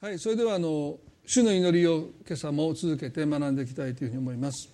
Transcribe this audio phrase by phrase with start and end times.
[0.00, 0.96] はい、それではあの
[1.26, 4.68] 主の祈りを今朝も続けて学んでいきたいというふうに思います。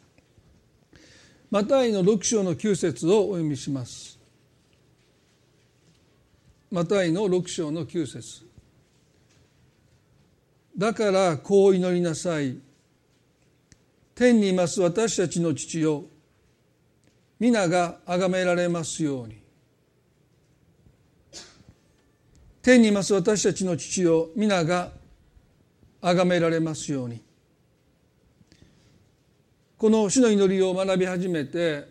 [1.50, 4.18] マタイの6章の9節をお読みします。
[6.70, 8.46] マタイの6章の9節
[10.76, 12.58] だからこう祈りなさい。
[14.14, 16.04] 天にいます私たちの父よ
[17.40, 19.42] 皆が崇められますように。
[22.60, 24.92] 天にいます私たちの父よ皆が
[26.04, 27.22] 崇められますように。
[29.78, 31.88] この主の祈りを学び始めて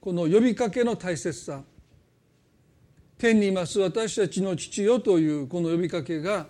[0.00, 1.62] この呼びかけの大切さ。
[3.18, 6.46] 天にいます私たちの父よというこの呼びかけが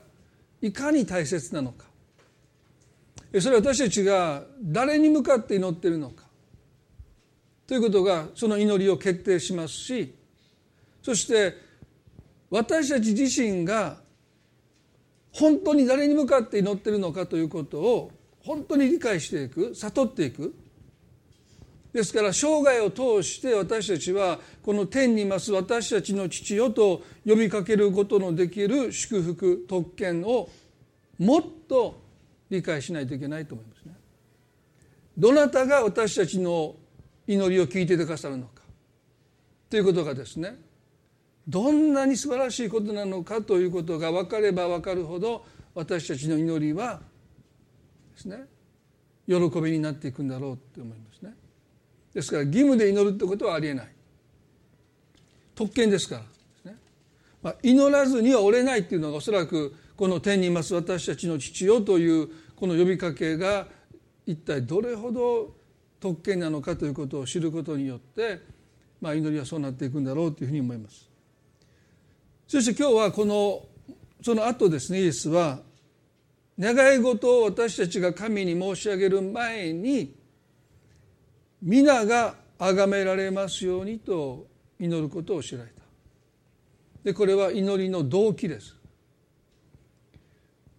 [0.63, 1.87] いかに大切なのか。
[3.41, 6.25] それは私たちが誰に向かって祈っているのか。
[7.67, 10.15] ということがその祈りを決定しますし
[11.03, 11.57] そして
[12.51, 13.99] 私たち自身が
[15.33, 18.11] 本当に誰に向かって祈ってるのかということを
[18.45, 20.55] 本当に理解していく悟っていく
[21.93, 30.49] ですから生涯を通して私たちはこの天にいます私たちの父よと呼びかけることのできる祝福特権を
[31.19, 32.01] もっと
[32.49, 33.95] 理解しないといけないと思いますね。
[35.19, 36.77] どなたが私たちの
[37.27, 38.63] 祈りを聞いてくださるのか
[39.69, 40.57] ということがですね
[41.51, 47.01] どんなに素晴らしいことなのかということが分かれば分かるほど私たちの祈りは
[48.15, 48.45] ですね
[49.27, 51.35] 喜びになっていくんだろうって思いますね。
[52.15, 53.89] ですから義務で祈るってことはありえない
[55.57, 56.23] 特権ですか
[56.65, 56.79] らね、
[57.43, 63.67] まあ、祈らずには折れないっていうのがおそらくこの天にいます私たちの父よというこの呼びかけが
[64.25, 65.55] 一体どれほど
[65.99, 68.41] 特権なのかということを知ることによって、
[69.01, 71.10] まあ、祈りはそうなっていくんだろうというふうに思います。
[72.51, 73.65] そして今日はこの
[74.21, 75.61] その後ですねイエスは
[76.59, 80.17] 願い事を私たちが神に申し上げる前に
[81.63, 84.49] 皆が崇められますようにと
[84.81, 85.81] 祈ることを知られた。
[87.05, 88.75] でこれは祈りの動機です。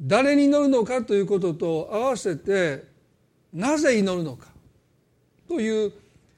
[0.01, 2.84] 誰に祈るのかということと合わせて
[3.53, 4.47] なぜ祈るのか
[5.47, 5.94] という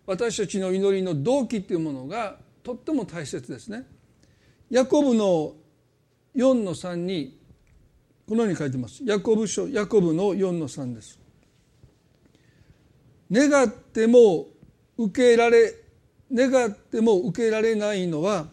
[0.06, 3.88] 私たちの祈りの動機というものがとっても大切ですね。
[4.70, 5.54] ヤコブの
[6.36, 7.40] 4の3に
[8.28, 9.04] このように書いてます。
[9.04, 11.20] ヤコブ書ヤコブの4の3です。
[13.32, 14.48] 願っても
[14.98, 15.74] 受けられ
[16.32, 18.48] 願っても受けられないのは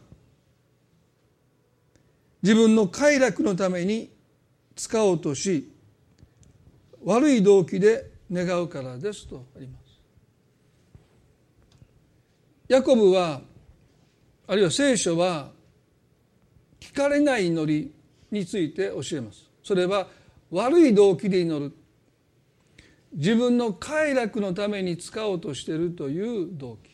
[2.42, 4.10] 自分の快楽のために
[4.74, 5.70] 使おうとし
[7.04, 9.80] 悪い動機で願うからですとあります。
[12.68, 13.40] ヤコブは
[14.46, 15.50] あるいは聖書は
[16.92, 17.92] 聞かれない祈り
[18.30, 19.48] について教えます。
[19.62, 20.08] それは
[20.50, 21.72] 悪い動機で祈る。
[23.12, 26.90] 自分の快楽のために使おうとしているという動機、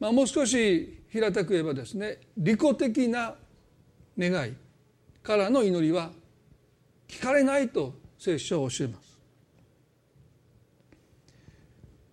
[0.00, 3.36] まあ、もう少し平たく言えばですね利己的な
[4.18, 4.54] 願い
[5.22, 6.10] からの祈りは
[7.06, 9.10] 聞かれないと聖書は教えます。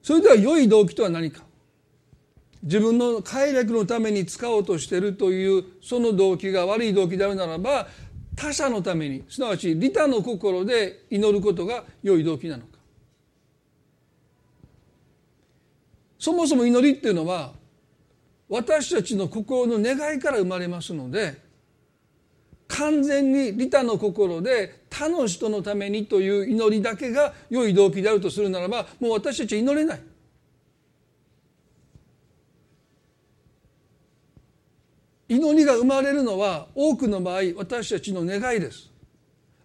[0.04, 1.47] それでは良い動機とは何か。
[2.64, 7.88] 自分の快楽のために使おうとしているというその動機が悪い動機であるならば
[8.36, 12.78] 他者のためにすなわち利他の心で祈ることが良い動機なのか。
[16.20, 17.52] そもそも祈りっていうのは
[18.50, 21.36] 私たちの心の願いから生まれますので
[22.68, 30.02] 完全に利他の心で他の人のためにという祈りだけが良い動機であるとするならばもう私たちは祈れない。
[35.30, 38.90] 祈りが生まれるのは多くの場合私たちの願いです。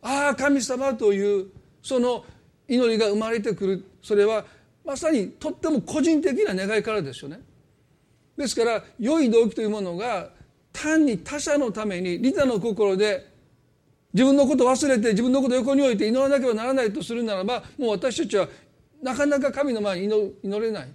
[0.01, 1.47] ああ神様という
[1.83, 2.25] その
[2.69, 3.85] 祈りが生まれてくる。
[4.03, 4.45] それは
[4.85, 7.41] まさにとっても個人的な願いからですよね。
[8.37, 10.31] ですから良い動機というものが
[10.73, 13.31] 単に他者のために利他の心で
[14.13, 18.49] 自分のこと忘れて自分のことを横に置いて祈らなければならないとするならばもう私たちは
[19.03, 20.89] なかなか神の前に祈れない。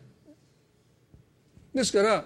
[1.74, 2.25] ですから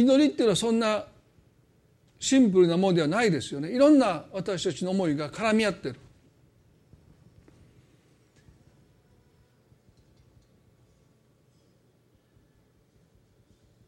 [0.00, 1.04] 祈りっていうのはそんな
[2.20, 3.70] シンプルなものではないですよね。
[3.70, 5.96] いろんな私たちの思いが絡み合ってる。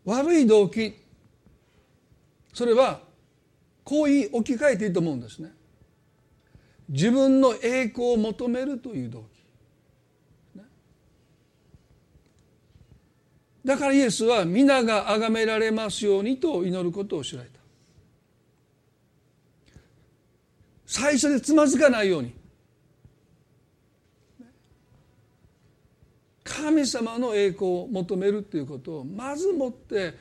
[0.05, 0.95] 悪い動機。
[2.53, 3.01] それは
[3.85, 5.53] こう言い置き換えていいと思うんですね。
[6.89, 9.40] 自分の栄光を求めるという動機。
[13.71, 17.61] だからイエスは皆が崇められますようにと祈ることを知られた。
[20.85, 22.35] 最初でつまずかないように。
[26.43, 30.15] 神様の栄光を求めるということをまずもって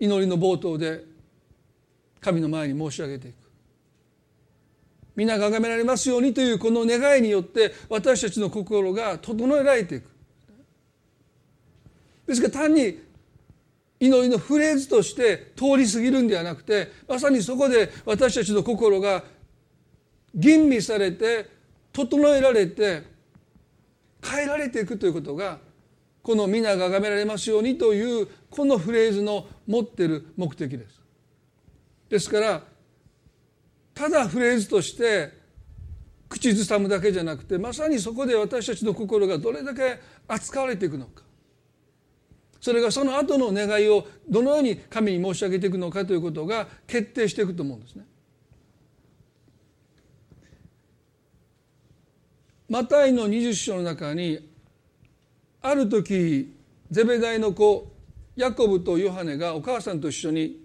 [0.00, 1.04] 祈りの冒頭で
[2.20, 3.36] 神の前に申し上げていく。
[5.14, 10.19] 皆が崇められますようにというこの願いによって私たちの心が整えられていく。
[12.30, 12.96] ですから単に
[13.98, 19.24] 祈りのフレーズとして通り過ぎるんではなくてまさにそこで私たちの心が
[20.32, 21.50] 吟味されて
[21.92, 23.02] 整えられて
[24.24, 25.58] 変えられていくということが
[26.22, 31.00] この皆が崇められますようにというこのフレーズの持ってる目的です。
[32.10, 32.62] ですから
[33.92, 35.32] ただフレーズとして
[36.28, 39.98] 口ずさむだけじゃなくてまさにそこで私たちの心がどれだけ
[40.28, 41.24] 扱われていくのか
[42.60, 48.04] それがその後の願いをどのように神に申し上げていくのかということが決定していくと思うんですね。
[52.68, 54.48] マタイの20章の中に
[55.60, 56.54] ある時
[56.90, 57.90] ゼベダイの子
[58.36, 60.60] ヤコブとヨハネがお母さんと一緒に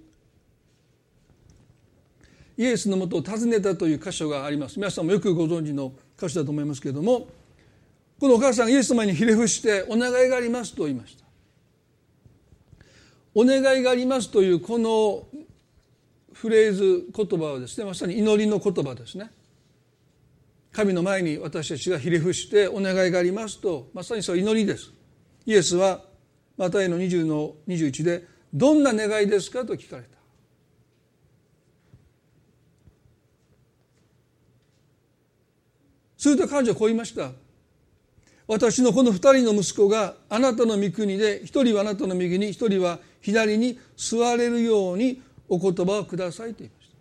[2.57, 7.27] イエスのもとを訪ねたという箇所があります皆さんもよくご存知の箇所だと思いますけれども
[8.19, 11.24] このお母さんがイエス様にひれ伏してお願いがありますと言いました
[13.35, 15.27] お願いがありますというこの
[16.31, 19.29] フレーズ言葉はですねまさに祈りの言葉ですね。
[20.71, 24.91] 神の前に私たちがひれ伏してお願いがありますとまさにそう祈りです。
[25.45, 26.01] イエスは
[26.57, 30.09] マタイの20の21で「どんな願いですか?」と聞かれた。
[36.17, 37.33] すると彼女はこう言いました。
[38.47, 45.19] 私のこの二人の息子があなたの御国で一人はあなたの右に一人は左に座れるように
[45.49, 46.95] お言葉をくださいと言いました。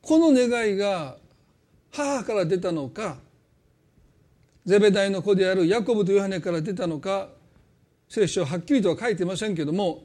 [0.00, 1.16] この願いが
[1.92, 3.18] 母から出たのか
[4.64, 7.28] ゼベダイの子であるヤコブとヨハネから出たのか
[8.08, 10.04] 聖書はっきりとは書いてませんけども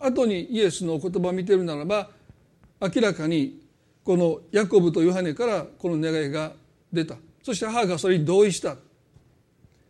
[0.00, 2.10] 後にイエスのお言葉を見てるならば
[2.80, 3.60] 明らかに
[4.02, 6.52] このヤコブとヨハネからこの願いが
[6.92, 7.14] 出た。
[7.42, 8.76] そして母がそれに同意した。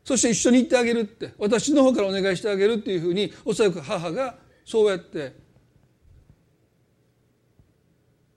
[0.05, 1.35] そして一緒に行ってあげるって。
[1.39, 5.35] 私の方からお願いしてあげるっていうふうにおそらく母がそうやって。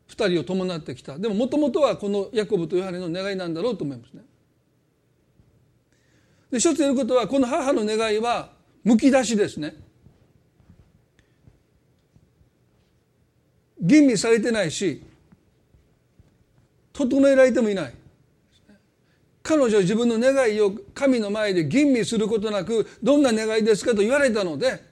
[0.09, 1.17] 2人を伴ってきた。
[1.17, 4.23] でももともとはこのヤコブとヨハネの願いなんだろうと思いますね。
[6.51, 8.53] で一つ言えることはこの母の願いは
[8.83, 9.75] むき出しですね。
[13.81, 15.03] 吟味されてないし
[16.93, 17.93] 整えられてもいない。
[19.45, 24.83] 彼女は自分の願いを神の前で吟味することなくどんな願いですかと言われたので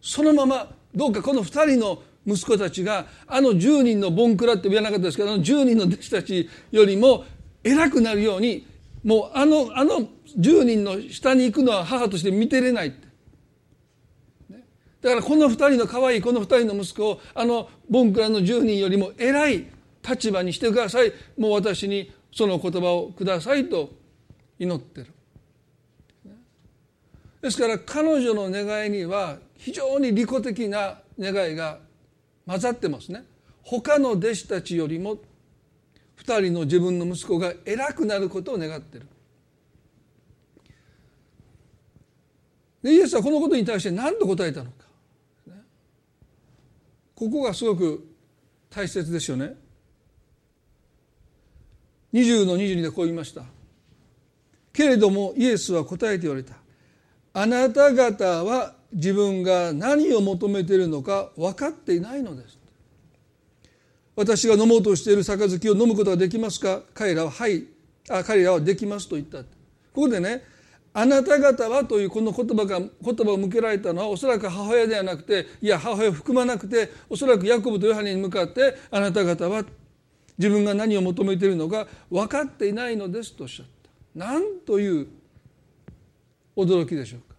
[0.00, 7.24] そのままどうかこの2人の息子たちがあの10人のボンクラって言わなかったですけどあの10人の弟子たちよりも
[7.62, 8.66] 偉くなるように
[9.04, 12.88] もうあのあの10人の下に行くのは母として見てれない。
[12.88, 13.06] って
[15.00, 19.68] だからこの2人の可愛いこの2人の息子をあのボンクラの10人よりも偉い
[20.08, 21.12] 立場にしてください。
[21.38, 23.90] もう私にその言葉をくださいと
[24.58, 25.12] 祈ってる。
[27.42, 31.80] ですから彼女の願いには非常に利己的な願いが
[32.46, 33.24] 混ざってますね。
[33.62, 35.16] 他の弟子たちよりも
[36.18, 39.06] 2人の自分の息子が偉くなることを願ってる。
[42.84, 44.86] イエスはこのことに対して何と答えたのか。
[47.14, 48.04] ここがすごく
[48.70, 49.54] 大切ですよね。
[52.12, 53.42] 20の22でこう言いました。
[54.72, 56.54] けれどもイエスは答えて言われた。
[57.34, 62.58] あなた方は自分が何を求めているのか分かっていないのです。
[64.14, 66.82] 私が飲もうとしている杯を飲むことができますか？
[66.94, 67.64] 彼らははい。
[68.10, 69.38] あ彼らはできますと言った。
[69.38, 69.46] こ
[69.94, 70.42] こでね
[70.94, 79.64] あなた方はというこの言葉が言葉を向けられたのはおそらく母親ではなくていや母親を含まなくておそらくヤコブとヨハネに向かってあなた方は
[80.38, 84.18] 自分が何を求めているのか分かっていないのですとおっしゃった。
[84.18, 85.08] なんという
[86.56, 87.36] 驚きでしょうか。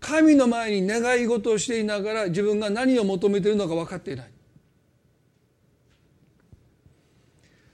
[0.00, 4.30] 神の前に願い事をしていながら自分が何を求めているのか分かっていない。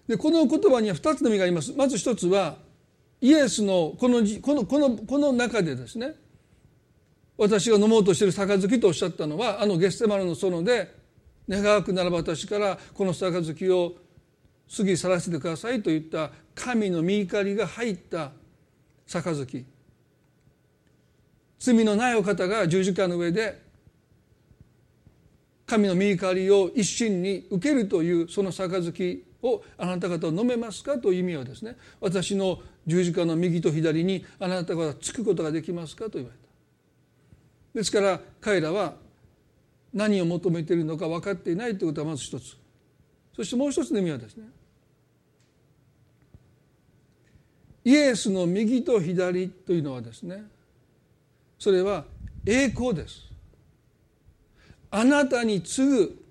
[0.06, 1.72] でこの言葉には2つの意味があります。
[1.72, 2.58] まず一つは
[3.20, 6.14] イエスのこのこのこのこの中でですね
[7.36, 10.99] 私が飲もうとしている杯とおっしゃったのはあのゲッセマルの園で
[11.50, 13.94] 願わくならば私からこの杯を
[14.74, 18.30] 過ぎ去らせてくださいといった神の御怒りが入った
[19.06, 19.66] 杯。
[21.58, 23.60] 罪のないお方が十字架の上で
[25.66, 36.40] 神の御怒りを一心に受けるというその杯をあなた方を飲めますかという意味はですね私の十字架の右と左にあなた方はつくことができますかと言われた。
[37.74, 38.94] ですから彼らは
[39.92, 42.56] 何を求めているのか分かっていないということはまず一つ。
[43.34, 44.44] そしてもう一つの意味はですね。
[47.84, 50.44] イエスの右と左というのはですね。
[51.58, 52.04] それは
[52.46, 53.26] 栄光です。
[54.90, 56.24] あなたに次ぐ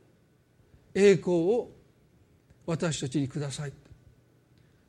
[0.93, 1.69] 栄光を
[2.65, 3.73] 私たちにください。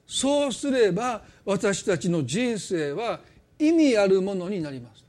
[0.07, 3.21] そうすれば私たちの人生は
[3.59, 5.05] 意味あるものになります。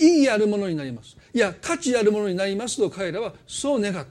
[0.00, 1.16] 意義あるものになります。
[1.34, 4.08] いや価値あるものになりますと彼らはそう願った。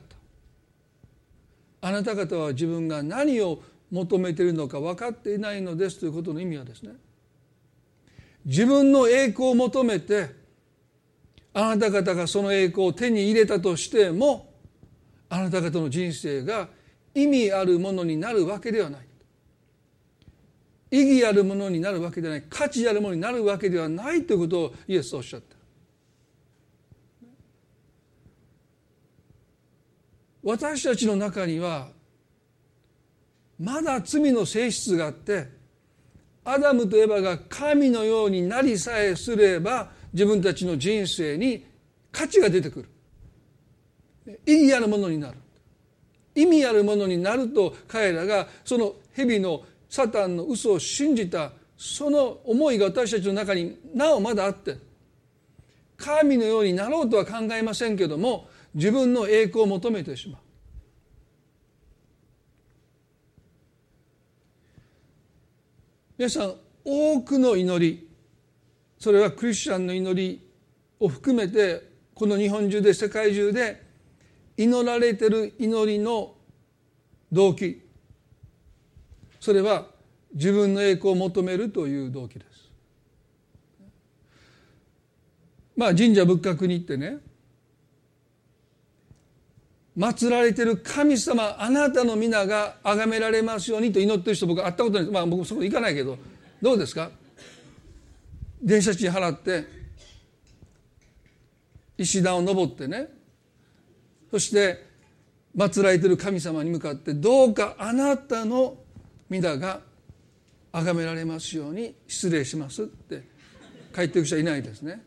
[1.81, 6.91] あなた方は自分が何を求めているのか分かっていないのですということの意味はですね
[8.46, 10.29] 自分の栄光を求めて
[11.53, 14.53] あなた方がその栄光を手に入れたとしても
[15.29, 16.67] あなた方の人生が
[17.15, 19.01] 意味あるものになるわけではない。
[20.91, 22.43] 意義あるものになるわけではない。
[22.50, 25.59] 価値あるものになるわけではないということをイエスはおっしゃった。
[30.43, 31.89] 私たちの中には
[33.60, 35.48] まだ罪の性質があって
[36.46, 41.65] アダムとエバが神のようになりさえすれば自分たちの人生に
[42.12, 42.89] 価値が出てくる。
[44.46, 45.38] 意義あるものになる。
[46.34, 54.77] 意味あるものになると彼らがその蛇のサタンの嘘を信じたその思いが私たちの中になおまだあって
[55.98, 60.42] 神のようになろうとは考えませんけども自分の栄光を求めてしまう
[66.18, 68.10] 皆さん多くの祈り
[68.98, 70.46] それはクリスチャンの祈り
[71.00, 73.82] を含めてこの日本中で世界中で
[74.58, 76.36] 祈られてる祈りの
[77.32, 77.82] 動機
[79.40, 79.88] それは
[80.34, 82.70] 自分の栄光を求めるという動機です。
[85.76, 87.20] まあ神社仏閣に行ってね
[90.00, 96.18] 祀られてる神様あなたの皆が崇められますようにと祈ってる人僕会ったことないまあ僕そこ行かないけど。
[96.62, 97.12] どうですか？
[98.62, 99.65] 電車賃払って
[101.98, 103.10] 石段を登ってね。
[104.32, 104.86] そして
[105.53, 108.77] 祀られてる神様に向かってどうかあなたの
[109.29, 109.82] 皆が
[110.72, 113.24] 崇められますように失礼しますって
[113.94, 115.01] 帰っていく人はいないですね。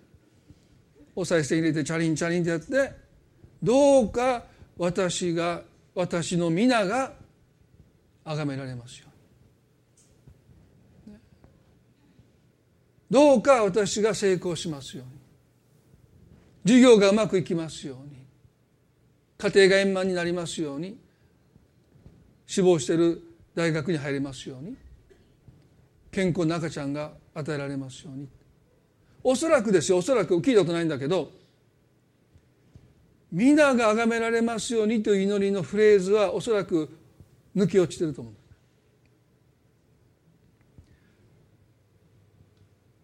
[1.16, 2.92] お賽銭入れてチャリンチャリンってやって
[3.62, 4.44] どうか
[4.78, 5.62] 私が
[5.94, 7.12] 私の皆が
[8.24, 9.06] 崇められますよ
[11.06, 11.16] うに。
[13.10, 15.12] どうか私が成功しますように。
[16.64, 18.22] 授業がうまくいきますように。
[19.38, 20.98] 家庭が円満になりますように。
[22.46, 23.22] 志望している
[23.54, 24.76] 大学に入れますように。
[26.10, 28.28] 健康な赤ちゃんが与えられますように。
[29.24, 29.98] おそらくですよ。
[29.98, 31.41] おそらく聞いたことないんだけど
[33.32, 36.94] 皆が崇められますようにという祈りのフレーズはおそらく
[37.56, 38.34] 抜け落ちてると思う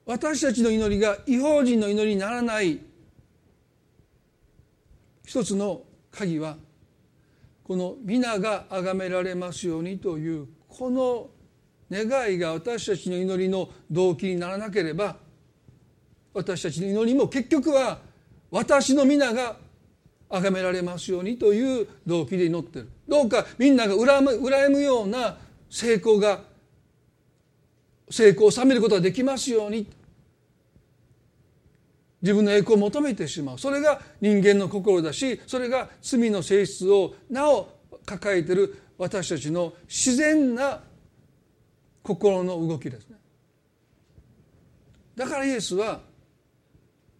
[0.04, 2.78] 私たちの祈りが違法人の祈りにならない
[5.24, 6.56] 一つの鍵は
[7.64, 11.28] この皆が崇められますようにというこの
[11.90, 15.16] 願いが私たちの祈りの動機にならなければ
[16.34, 17.98] 私たちの祈りも結局は
[18.50, 19.56] 私の皆が
[20.30, 22.88] 崇められますようにという動機で祈ってる。
[23.08, 25.38] どうかみんなが羨む羨むような
[25.70, 26.40] 成功が
[28.10, 29.86] 成功を収めることができますように。
[32.20, 33.58] 自分の栄光を求めてしまう。
[33.58, 37.68] それが人間の心だしそれが罪の性質をなお
[38.04, 40.80] 抱えている私たちの自然な
[42.02, 43.16] 心の動きですね。
[45.14, 46.00] だからイエスは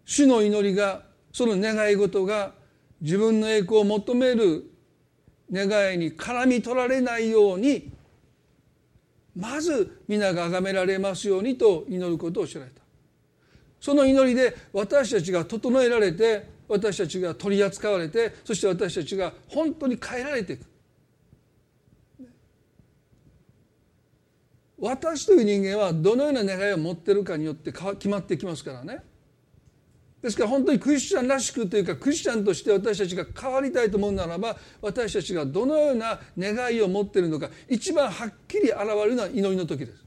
[0.05, 2.53] 主の祈りがその願い事が
[3.01, 4.71] 自分の栄光を求める
[5.53, 7.93] 願いに絡み取られないように
[9.37, 12.83] まず皆が崇められますようにと祈ることを知られた。
[13.81, 20.65] その祈りで私たちが整えられて私たちが取り扱われてそして私たちが本当に変えられていく。
[24.81, 29.03] 私という人間はどのような願いを持ってるかによって決まってきますからね。
[30.23, 40.05] ですから本当にクリスチャンらしくというかクリスチャンとして私たちが変わりたいと思うならば私たちがどのような願いを持っているのか一番はっきり現れるのは祈りの時です。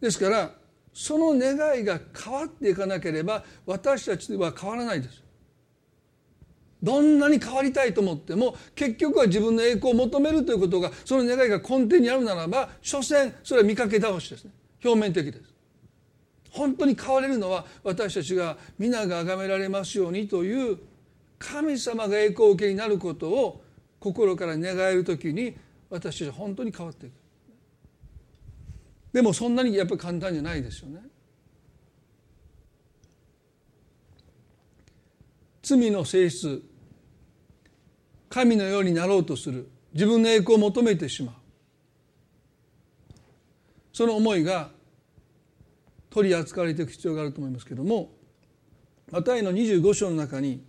[0.00, 0.50] ですから
[0.94, 5.22] その願いが変わっていかなければ私たちは変わらないです。
[6.82, 14.50] どんなに変わりたいと思っても結局は自分の栄光を求めるということがその願いが根底にあるならば所詮それは見かけ倒しですね。
[14.84, 15.51] 表面的です。
[16.52, 20.78] 本当に変われるのは私たちが皆が崇められますようにという
[21.38, 23.64] 神様が栄光を受けになることを
[23.98, 25.56] 心から願える時に
[25.88, 27.12] 私たちは本当に変わっていく。
[29.12, 31.00] でもそんなにやっぱり簡単じゃないですよね。
[35.62, 36.62] 罪の性質
[38.28, 39.68] 神のようになろうとする。
[39.92, 41.34] 自分の栄光を求めてしまう。
[43.92, 44.70] その思いが
[46.12, 48.10] 取り扱われていく必要があると思いますけども
[49.10, 50.62] マタイの25章の中に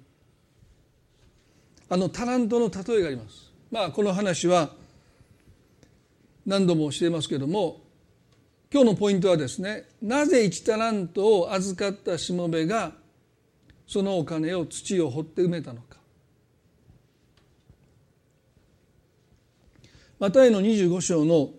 [1.90, 3.52] あのタラントの例えがあります。
[3.70, 4.72] まあこの話は
[6.46, 7.82] 何度もしていますけども
[8.72, 12.94] 今日のポイントはですねなぜ1タラントを預かったしもべが
[13.88, 15.98] そのお金を土を掘って埋めたのか
[20.20, 21.50] マタイの25章の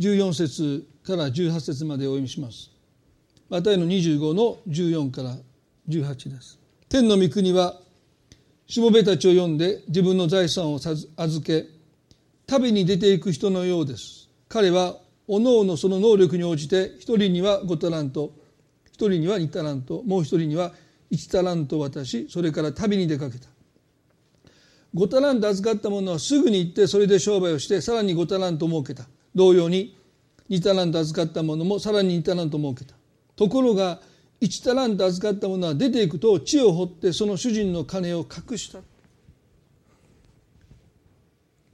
[0.00, 2.70] 14節から18節までお読みします
[3.50, 5.36] マタイの25の14から
[5.88, 6.60] 18です。
[6.88, 7.80] 天の御国は
[8.68, 11.66] しもべたちを呼んで自分の財産を預け
[12.46, 14.28] 旅に出ていく人のようです。
[14.48, 18.30] 彼はおのおのその能力に応じて一人には5タラント
[18.86, 20.72] 一人には2タラントもう一人には
[21.10, 23.48] 1タラント渡しそれから旅に出かけた。
[24.94, 29.08] 5タラント預かった者はすぐに行ってそれで商売をしてさらに5タラント儲けた。
[29.34, 29.98] 同様に
[30.50, 32.94] 2タラント預かった者もさらに2タラント儲けた。
[33.40, 34.02] ところが
[34.42, 38.80] 1タラント預かった者は出ていくと地を掘ってその主人の金を隠した。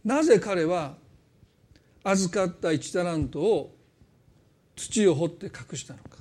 [0.05, 0.95] なぜ彼は
[2.05, 3.75] 預かった1タラントを
[4.77, 6.19] 土を掘って隠したのか。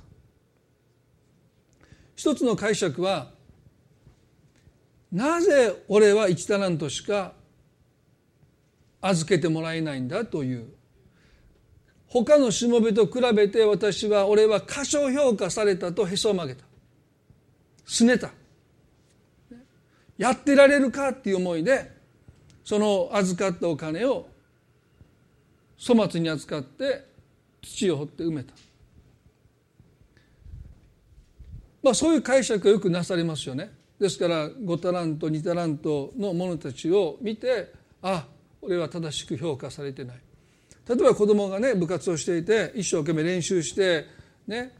[2.15, 3.29] 一つの解釈は
[5.11, 7.33] なぜ俺は1タラントしか
[8.99, 10.73] 預けてもらえないんだという。
[12.23, 16.63] 他のしもべと比べて私は俺は過小評価されたとへそを曲げた。
[17.85, 18.31] すねた。
[20.17, 21.91] やってられるかっていう思いで
[22.63, 24.29] その預かったお金を
[25.77, 27.05] 粗末に扱って
[27.61, 28.53] 土を掘って埋めた。
[31.83, 33.73] まあそういう解釈がよくなされますよね。
[33.99, 38.25] ですから5タラント2タラントの者たちを見てあ
[38.61, 40.24] 俺は正しく評価されてない。
[40.87, 44.05] 例えば子供がね部活をしていて一生懸命練習して
[44.47, 44.73] ね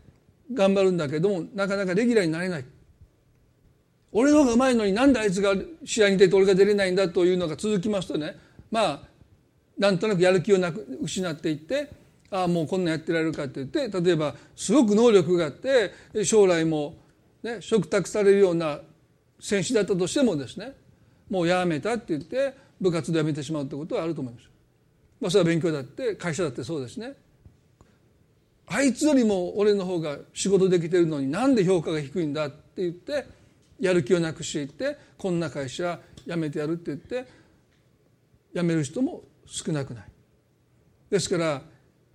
[0.54, 2.66] 頑張るんだけどもなかなかレギュラーになれない
[4.12, 8.38] 俺の方がうまいのになんであいつが試合に出て俺が出れないんだというのが続きますとね
[8.72, 9.00] まあ
[9.78, 11.90] なんとなくやる気をなく失っていって
[12.32, 15.92] ああもうこんなんやってられるかって言って例えばすごく能力があって
[16.24, 16.96] 将来も、
[17.44, 18.80] ね、嘱託されるような
[19.40, 20.74] 選手だったとしてもですね
[21.30, 24.55] もうやめたって言って部活でやめてしまうってことはあると思います。
[25.26, 27.14] まあ、それは勉強だって会社だってそうですね。
[28.68, 33.26] あいつよりも俺の方が仕事できてるのになんで評価が低いんだって言って
[33.80, 37.26] やる気をなくしていってこんな会社辞めてやるって言って
[38.54, 40.04] 辞める人も少なくない
[41.10, 41.62] ですから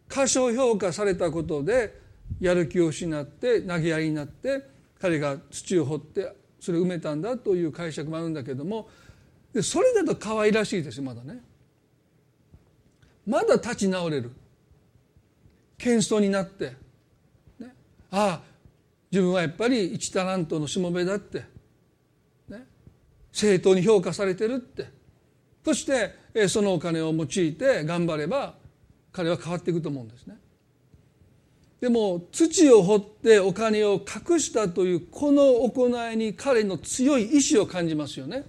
[0.07, 2.01] 過小評価されたことで
[2.40, 4.62] やる気を失って投げやりになって
[5.01, 8.88] 彼が土を掘ってそれを埋めたんだという解釈もあるんだけども
[9.62, 11.49] それだと可愛らしいですよまだね
[13.30, 14.32] まだ立ち直れる。
[15.78, 16.74] 謙遜になって、
[17.60, 17.74] ね、
[18.10, 18.40] ああ
[19.10, 21.44] 自分はやっぱり一タラントのしもべだって、
[22.48, 22.66] ね、
[23.32, 24.88] 正当に評価されてるって。
[25.64, 28.54] そしてそのお金を用いて頑張れば
[29.12, 30.36] 彼は変わっていくと思うんですね。
[31.80, 38.44] でも土を掘ってお金を隠したというこの行いに彼の強い意志を感じますよね。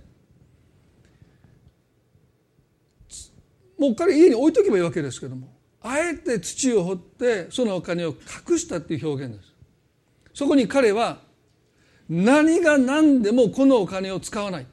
[3.81, 5.47] もう彼家に置いとけばいいわけですけども
[5.81, 9.51] あえて土を掘ってそのお金を隠したっていう表現です。
[10.35, 11.17] そこに彼は
[12.07, 14.67] 何が何でもこのお金を使わない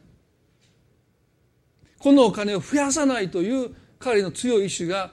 [1.99, 5.13] このお金を増やさないという彼の強い意志が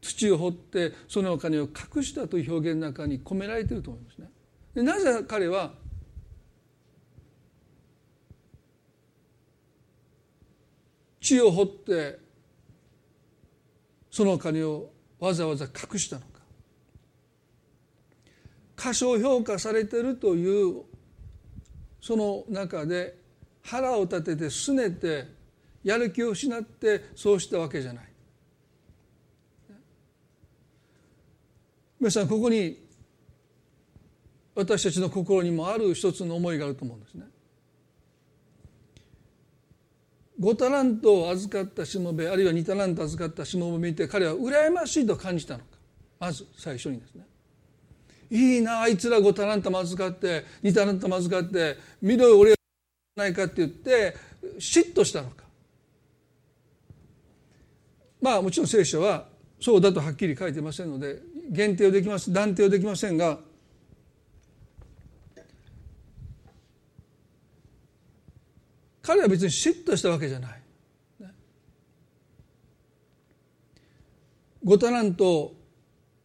[0.00, 4.30] 土を掘ってそのお金を隠したという表現の中に込められていると思いますね。
[4.74, 5.74] でなぜ彼は
[11.20, 12.23] 地を掘って
[14.14, 16.26] そのお金をわざわざ隠したのか
[18.76, 20.82] 過小評価されてるという
[22.00, 23.18] その中で
[23.64, 25.24] 腹を立ててすねて
[25.82, 28.04] やる気を失ってそうしたわけじゃない
[31.98, 32.86] 皆さんここに
[34.54, 37.24] 私たちの心にもある一つの思いがあると思うんですね。
[40.40, 45.66] 5タラントを預かったしもべあるいは2タラント預かったしもべを見て彼は羨ましいと感じたのか。
[46.18, 47.26] まず最初にですね。
[48.30, 52.56] いいなあいつら5タラントも預かって2タラントも預かって見ろよ俺は
[53.16, 54.16] ないかって言って
[54.58, 55.44] 嫉妬したのか。
[58.20, 59.26] まあもちろん聖書は
[59.60, 61.20] そうだとはっきり書いてませんので
[61.50, 63.38] 限定をできます断定をできませんが
[69.04, 70.60] 彼は別に嫉妬したわけじゃない。
[74.64, 75.52] 5タラント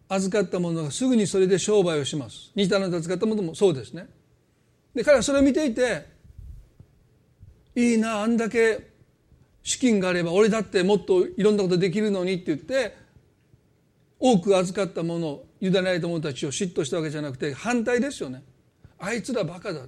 [0.07, 2.51] 預かったものがすぐにそれで商売をします。
[2.55, 4.07] 2タラント預かったものもそうですね。
[4.95, 6.05] で彼はそれを見ていて
[7.75, 8.87] いいなあんだけ
[9.61, 12.95] 資金があれば俺だってもっといろんなことできるのにって言って
[14.17, 18.41] 多く預かったものを委ねられた者たちを嫉妬したわけじゃなくて反対ですよね。
[18.97, 19.81] あいつらバカだ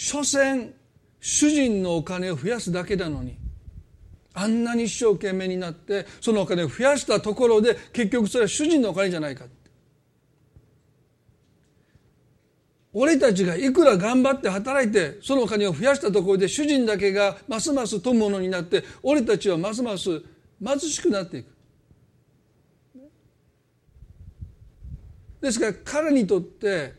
[0.00, 0.74] 所詮
[1.18, 3.36] 主人のお金を増やすだけなのに
[4.32, 9.46] あんなに一生懸命になってそのお金を増やしたところで結局それは主人のお金じゃないか
[12.92, 20.22] 俺たちがいくら頑張って働いてそのお金を増やしたところで主人だけがますます富むものになって俺たちはますます
[20.64, 21.56] 貧しくなっていく。
[25.40, 26.94] ですから彼にとって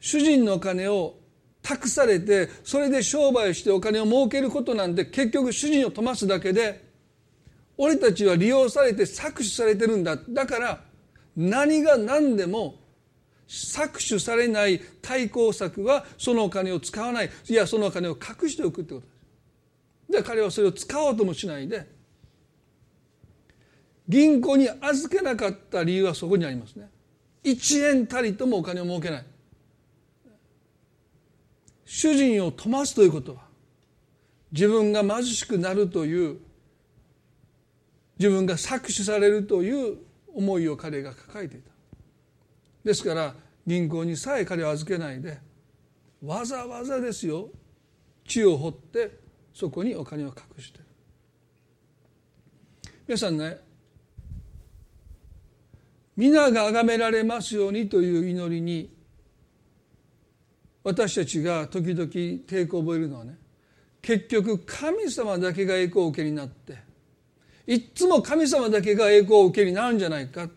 [0.00, 1.25] 主人のお金を
[1.66, 6.86] 託されてそれで商売してお金を儲けることなんて結局主人を富ますだけで
[7.76, 10.16] 俺たちは利用されて搾取されてるんだ。
[10.16, 10.80] だから
[11.36, 12.76] 何が何でも
[13.48, 17.30] 搾取されない対抗策はそのお金を使わない。
[17.48, 19.06] いやそのお金を隠しておくってこと。
[19.06, 21.84] ですで彼はそれを使おうともしないで
[24.08, 26.88] 銀行に預けなかった理由はそこにありますね。
[27.42, 29.26] 1円たりともお金を儲けない。
[31.86, 33.46] 主人を富ますということは
[34.50, 36.38] 自分が貧しくなるという
[38.18, 39.98] 自分が搾取されるという
[40.34, 41.70] 思いを彼が抱えていた。
[42.84, 43.34] ですから
[43.66, 45.38] 銀行にさえ彼を預けないで
[46.22, 47.48] わざわざですよ
[48.26, 49.18] 地を掘って
[49.54, 50.84] そこにお金を隠してる。
[53.06, 53.58] 皆さんね
[56.16, 58.95] 皆が崇められますようにという祈りに
[60.86, 63.36] 私たちが時々抵抗を覚えるのはね
[64.00, 66.78] 結局神様だけが栄光を受けになって
[67.66, 70.48] いっつも神様だけが栄光を受けになるんじゃないか。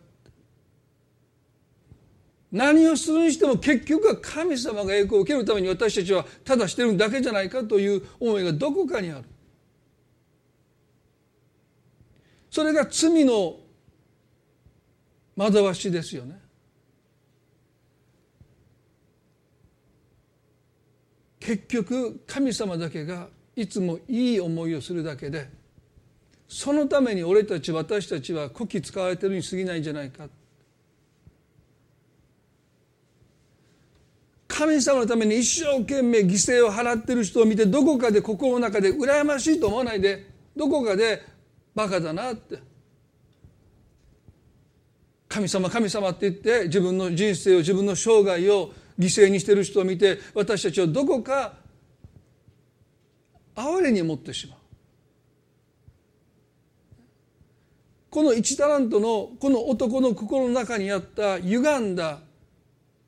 [2.51, 9.23] 何をするにしても結局は神様が栄光を受けるために私たちはただしてるだけじゃないかという思いがどこかにある。
[12.51, 13.55] それが罪の
[15.35, 16.39] 惑わしですよね。
[21.49, 25.49] 結局神様だけがいつもいい思いをするだけで
[26.47, 30.27] そのために俺たち私たちはこき使われてるに過ぎないんじゃないか。
[34.47, 41.23] 神様のために一生懸命犠牲を払ってる人を見てどこかで心の中で羨ましいと思わないでどこかで
[41.73, 42.59] バカだなって。
[45.27, 51.53] 神様神様って言って自分の人生を自分の生涯を犠牲にしてる人を見て私たちはどこか
[53.55, 54.59] 哀れに思ってしまう
[58.09, 62.19] この一タラントのこの男の心の中にあった歪んだ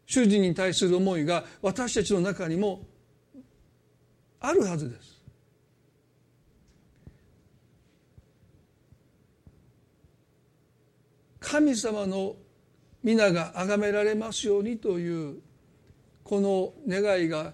[0.06, 2.82] 主人に対する思いが私たちの中にも
[4.40, 5.22] あるはずです。
[11.40, 12.36] 神様の
[13.04, 15.42] 皆が崇められますようにという
[16.32, 17.52] この願いが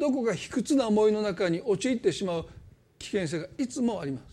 [0.00, 2.46] どこか卑屈な思いの中に陥ってしまう
[2.98, 4.24] 危険性がいつもあります。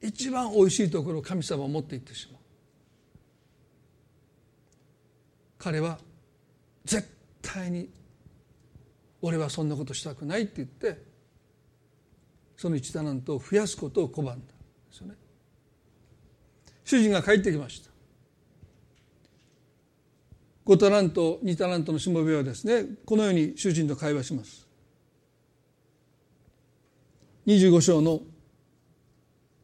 [0.00, 2.40] 一番おいしいところを神様を持っていってしまう。
[5.58, 6.00] 彼は
[6.84, 7.08] 絶
[7.40, 7.88] 対に
[9.20, 11.00] 俺はそんなことしたくないって言って
[12.56, 14.44] その一タラントを増やすことを拒んだんで
[14.90, 15.14] すよね。
[16.84, 17.91] 主人が帰ってきました。
[20.66, 24.66] 5タラント2タラントのしもべはですねこのように主人と会話します。
[27.46, 28.20] 25章の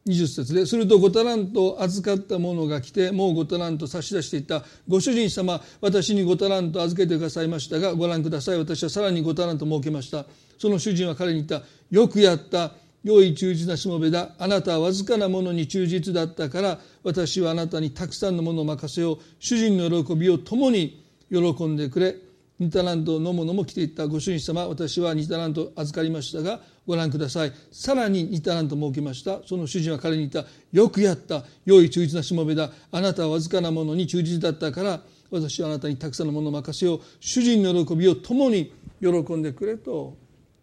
[0.09, 8.59] 20節ですると5タラント預かった者が来てもう5タラント差し出していたご主人様私に5タラント預けてくださいましたがご覧ください。
[8.59, 10.25] 私はさらに5タラント設けました。
[10.59, 11.67] その主人は彼に言った。
[11.91, 12.73] よくやった。
[13.09, 14.33] 良い忠実なしもべだ。
[14.39, 19.19] あなたはわずかなものに忠実だったから私はあなたにたくさんのものを任せよう。
[19.41, 22.17] 主人の喜びを共に喜んでくれ。
[22.59, 24.07] ニタラントのものも来ていった。
[24.09, 27.53] ご主人様私はニタラント預かりましたがご覧ください。
[27.73, 29.41] さらにニタラント設けました。
[29.47, 30.51] その主人は彼に言った。
[30.71, 31.45] よくやった。
[31.65, 32.71] 良い忠実なしもべだ。
[32.93, 37.01] あなたはわずかなものに忠実だったから私はあなたにたくさんのものを任せよう。
[37.21, 40.15] 主人の喜びを共に喜んでくれと。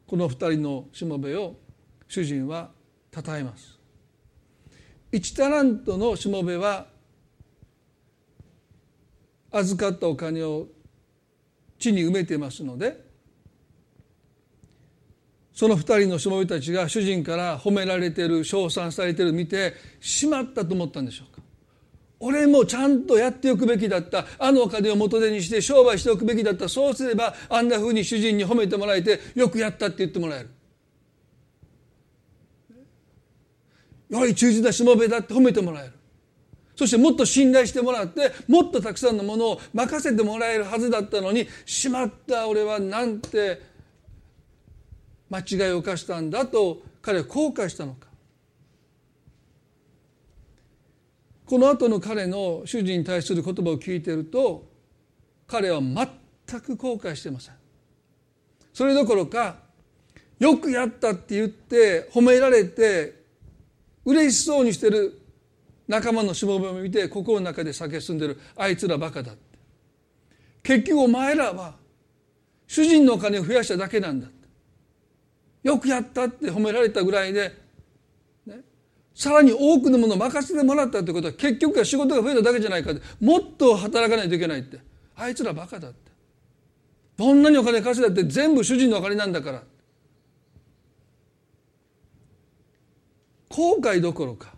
[0.05, 1.55] この二人のしもべを
[2.15, 2.69] 主人は
[3.13, 3.77] 称えます。
[5.11, 6.87] 1タラントのしもべは
[9.51, 10.67] 預かったお金を
[11.77, 13.03] 地に埋めてますので
[15.53, 21.41] その二人のしもべたちが主人から褒められてる称賛されてる見てしまったと思ったんでしょうか。
[22.19, 24.25] 俺もちゃんとやっておくべきだった。
[24.39, 26.69] あのお金を元手にして商売しておくべきだった。
[26.69, 30.49] そうすればあんなふうに主人に褒めてもらえてよくやったって言ってもらえる。
[34.19, 35.93] 良い忠実なしもべだって褒めてもらえる。
[36.75, 43.61] そしてもっと信頼してもらってもっとたくさんのものを任せてもらえるはずだったのにしまった俺はなんて
[45.29, 48.07] 間違いを犯したんだと彼は後悔したのか。
[51.45, 54.67] この後の彼の主人に対する言葉を聞いていると
[55.47, 57.53] 彼は全く後悔してません。
[58.73, 59.57] それどころか
[60.39, 63.24] よくやったって言って褒められて
[64.05, 65.19] 嬉しそうにしてる
[65.87, 69.41] 仲間のしもべを見て心の中で叫んでるあいつらバカだって。
[70.63, 71.75] 結局お前らは
[72.67, 74.27] 主人のお金を増やしただけなんだ
[75.65, 77.51] よくやったって褒められたぐらいで、
[78.45, 78.61] ね、
[79.15, 83.01] さらに多くのものを任せてもらったってことは結局は仕事が増えただけじゃないかって。
[83.19, 84.79] もっと働かないといけないって。
[85.15, 86.11] あいつらバカだって。
[87.17, 89.63] どんなにお金稼いだって全部主人のお金なんだから。
[93.55, 94.53] 後悔どころか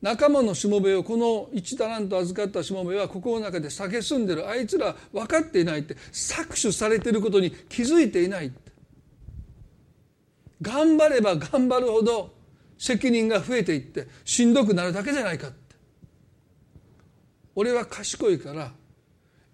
[0.00, 4.48] 仲間のしもべをこの一タラント預かったしもべは心の中で蔑んでる。
[4.48, 8.52] あいつら分かっていないって搾取されてることに気づいていない
[10.62, 12.32] 頑張れば頑張るほど
[12.78, 15.74] 責任が増えていってしんどくなるだけじゃないかって。
[17.56, 18.70] 俺は賢いから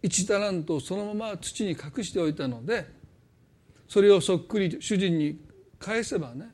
[0.03, 2.85] 一タラントをそのまま土に隠しておいたので
[3.89, 5.41] それをそっくり主人に
[5.79, 6.54] 返せばね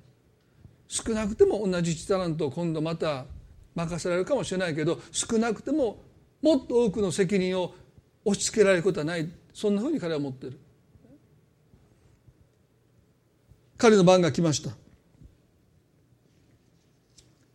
[0.91, 3.25] 少なくても同じ1タラントを今度また
[3.77, 6.03] 任せられるかもしれないけど少なくても
[6.43, 7.73] もっと多くの責任を
[8.25, 9.31] 押し付けられることはない。
[9.55, 10.59] そんなふうに彼は思ってる。
[13.79, 14.71] 彼の番が来ました。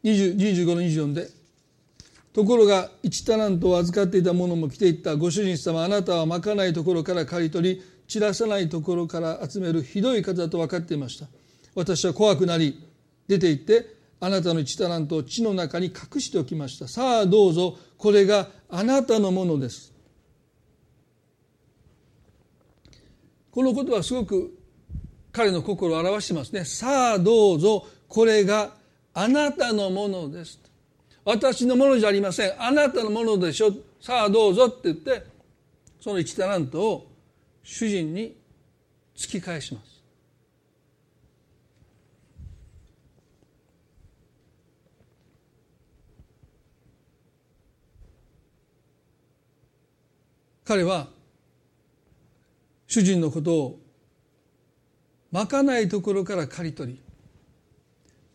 [0.03, 1.29] 25の24で
[2.31, 5.17] ところが1タラントを預かっていた者も来ていった。
[5.17, 11.27] ご主人様あなたはまかないところから刈り取り散らさないところから集めるひどい方だと分かっていました。
[11.73, 12.81] 私は怖くなり
[13.27, 16.87] 出て行ってあなたの一タラントを地の中に隠しておきました。
[16.87, 19.93] さあどうぞこれがあなたのものです。
[23.51, 24.57] このことはすごく
[25.31, 26.65] 彼の心を表してますね。
[26.65, 28.73] さあどうぞこれが
[29.13, 30.59] あなたのものです。
[31.23, 32.61] 私のものじゃありません。
[32.61, 33.71] あなたのものでしょ。
[34.01, 35.23] さあどうぞって言って
[35.99, 37.11] その一タラントを
[37.63, 38.37] 主人に
[39.15, 39.94] 突き返します。
[50.65, 51.07] 彼は
[52.87, 53.79] 主人のことを
[55.31, 57.01] まかないところから刈り取り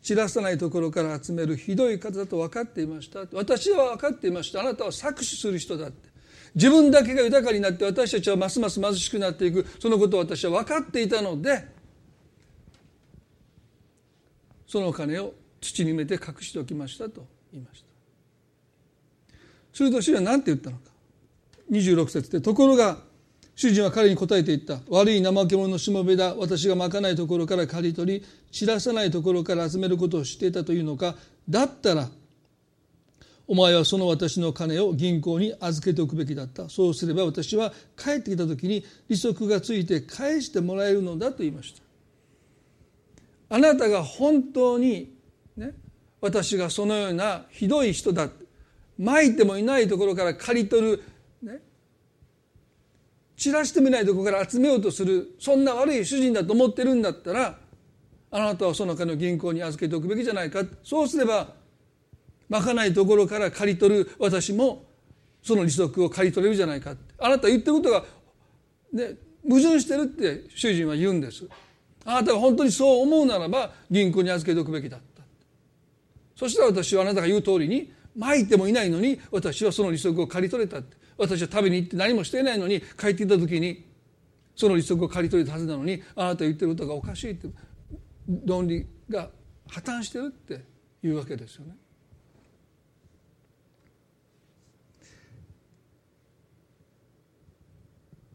[0.03, 3.21] 散らさないところから集めるひどい方だと分かっていました。
[3.33, 4.61] 私は分かっていました。
[4.61, 6.09] あなたは搾取する人だって。
[6.55, 9.67] 自分だけが豊かになって私たちはますます貧しくなっていく。
[9.79, 11.69] そのことを私は分かっていたので
[14.67, 19.37] そのお金を土に埋めて隠しておきましたと言いました。
[19.75, 20.90] すると主人は何て言ったのか。
[21.71, 22.99] 26節でところが
[23.55, 24.81] 主人は彼に答えて言った。
[24.89, 26.35] 悪い怠け者のしもべだ。
[26.35, 31.15] 私がまかないところから刈り取り散らさないところから集めることを知っていたというのか。
[31.49, 32.09] だったら
[33.47, 36.71] お前はその私の金を銀行に預けておくべきだった。
[36.71, 41.83] そうすれば私は帰ってきた時に利息がついて返してもらえるのだと言いました。
[43.55, 45.13] あなたが本当に
[45.57, 45.73] ね
[46.21, 48.31] 私がそのようなひどい人だ。
[48.99, 51.03] まいてもいないところから刈り取る
[53.41, 57.57] 散らしてみないとこから集めようとするそんな悪い主人だと思ってるんだったら
[58.31, 60.63] あなたはその金を銀行に預けておくべきじゃないか。
[60.85, 61.55] そうすれば
[62.51, 64.85] まかないところから借り取る私も
[65.43, 68.05] その利息を借り取れるじゃないかあなた言ってることが、
[68.93, 71.47] ね、矛盾してるって主人は言うんです。
[72.05, 75.23] あなたが本当にそう思うならば銀行に預けておくべきだった
[76.37, 81.00] そしたら私はあなたが言う通りに巻いてもいないのに私はその利息を借り取れたって。
[81.21, 83.85] 私は食べに行って何もしていないのに帰ってきた時に
[84.57, 87.49] その利息を借り取れたはずなのにあなた言ってることがおかしいって
[88.47, 89.29] 論理が
[89.69, 90.65] 破綻してるって
[91.03, 91.77] いうわけですよね。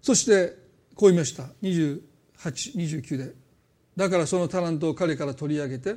[0.02, 0.56] そして
[0.94, 1.46] こう言いました。
[1.64, 3.34] 2829で。
[3.96, 5.96] だからそのタラントを彼から取り上げて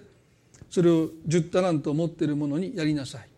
[0.71, 3.29] それを10タラントを持っている者にやりなさい。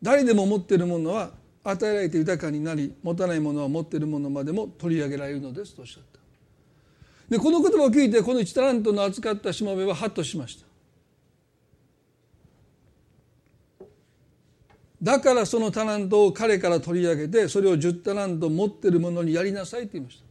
[0.00, 6.18] 誰でも持っているものは与えられて豊かになり持たないものは持っているものまでも取り上げられるのですとおっしゃった。
[7.28, 10.66] でこの言葉を聞いてこの1タラントの扱ったしもべはハッとしました。
[15.02, 20.24] だからそのタラントを彼から取り上げてそれを10タラント持っているものにやりなさいと言いました。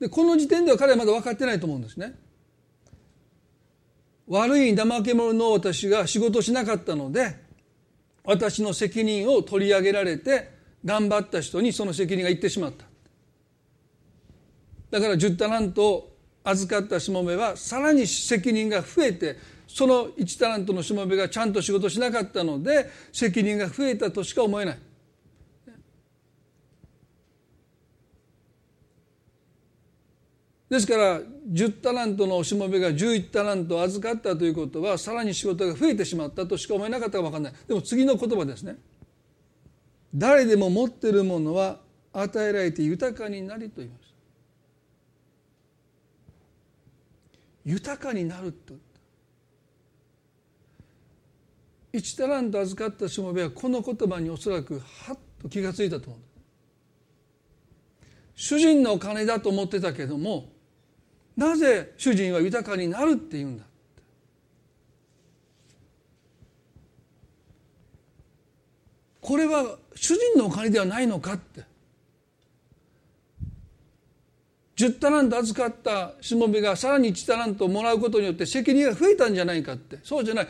[0.00, 2.14] でこの時点では彼はまだ分かってないと思うんですね。
[4.26, 7.43] 悪い怠け者の私が仕事しなかったので
[8.24, 10.50] 私の責任を取り上げられて
[10.84, 12.84] 頑張った人にその責任がいってしまった。
[14.90, 24.78] だから10タラントを預かったしもべはさらに責任が増えてその1タラントのしもべがちゃんと仕事しなかったので責任が増えたとしか思えない。
[30.70, 37.52] ですから10タラントのしもべが11タラントを預かったということはさらに仕事が増えてしまったとしか思えなかったかも分かんない。
[37.68, 38.76] でも次の言葉ですね。
[40.14, 41.80] 誰でも持っているものは
[42.12, 44.14] 与えられて豊かになりと言います。
[47.64, 48.74] 豊かになると。
[51.92, 56.20] 1タラント預かったしもべはこの言葉におそらくはっと気が付いたと思う
[58.34, 60.53] 主人のお金だと思ってたけども
[61.36, 63.64] なぜ主人は豊かになるって言うんだ？
[69.20, 71.64] これは主人のお金ではないのかって。
[74.76, 79.98] 10タラント預かったしもべがさらに1タラントもらうことによって責任が増えたんじゃないかって。
[80.02, 80.48] そうじゃない。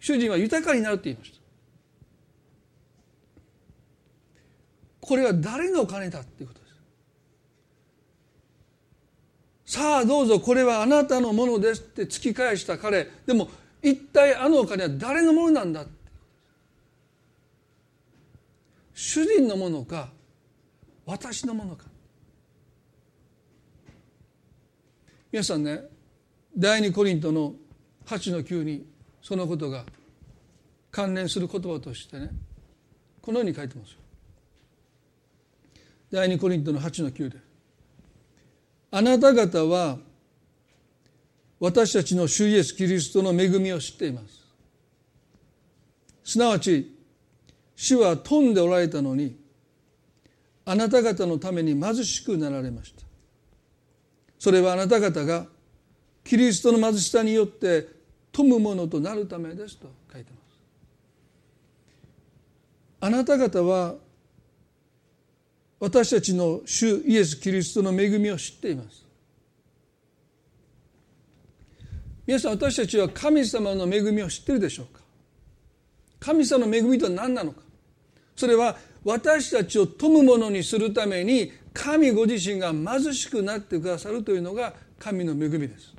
[0.00, 1.38] 主人は豊かになるって言いました。
[5.00, 6.67] これは誰のお金だっていうことです。
[9.68, 13.06] さあどうぞこれはあなたのものですって突き返した彼。
[13.26, 13.50] でも
[13.82, 15.84] 一体あのお金は誰のものなんだ
[18.94, 20.08] 主人のものか
[21.04, 21.84] 私のものか。
[25.30, 25.82] 皆さんね
[26.56, 27.52] 第二コリントの
[28.06, 28.86] 8の9に
[29.20, 29.84] そのことが
[30.90, 32.30] 関連する言葉としてね
[33.20, 33.98] このように書いてますよ。
[36.10, 37.47] 第二コリントの8の9で。
[38.90, 39.98] あなた方は
[41.60, 44.38] 私たちの主イエス・キリストの恵みを知っています。
[46.24, 46.94] すなわち
[47.74, 49.36] 主は富んでおられたのに
[50.64, 53.02] あなた方のために貧しくなられました。
[54.38, 55.46] それはあなた方が
[56.24, 57.88] キリストの貧しさによって
[58.30, 60.38] 富むものとなるためですと書いてます。
[63.00, 63.94] あなた方は
[65.80, 69.06] 私たちの主イエス・キリストの恵みを知っています。
[72.26, 75.00] 皆さん私たちは神様の恵みを知ってるでしょうか？
[76.20, 77.62] 神様の恵みとは何なのか？
[78.36, 85.94] それは私たちを富むものにするために神ご自身が貧しくなってくださるというのが神の恵みです。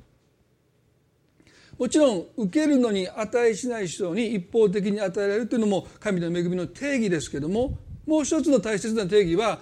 [1.78, 7.78] もちろん受けるのに値しない人に一方的に与えられるというのも神の恵みの定義ですけども
[8.10, 9.60] もう一つの大切な定義は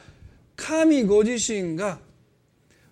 [0.56, 1.98] 神ご自身が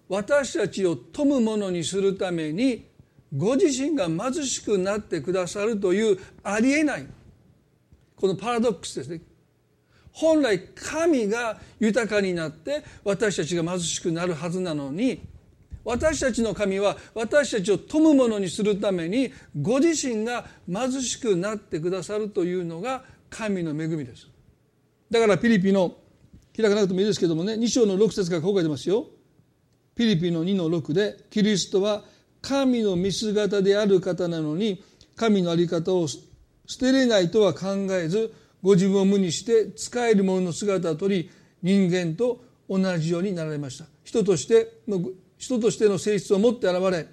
[0.07, 2.85] 私たちを富むものにするために
[3.35, 7.07] ご自身が貧しくなってくださるというありえない。
[8.16, 9.23] このパラドックスですね。
[10.12, 15.22] 本来神が豊かになって私たちが貧しくなるはずなのに
[15.85, 24.36] 私たちの神は私たちを富むものにするためにご自身が貧しくなってくださるというのが神の恵みです。
[25.11, 25.95] だからピリピの
[26.57, 29.07] 開かなくてもいいですけどもね2章の6節からこう書いてますよ。
[29.95, 32.05] ピリピの2の6でキリストは
[32.43, 34.83] 神の見姿である方なのに
[35.17, 36.19] 神の在り方を捨
[36.79, 38.33] てれないとは考えず
[38.63, 41.31] ご自分を無にして使える者の姿を取り
[41.63, 43.87] 人間と同じようになられました。
[44.05, 44.81] 人として
[45.39, 47.09] 人としての性質を持って現れ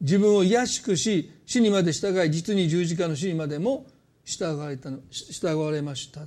[0.00, 3.86] 自分を卑しくし死にまで従い実に十字架の死にまでも
[4.24, 6.22] 従われたの従われました。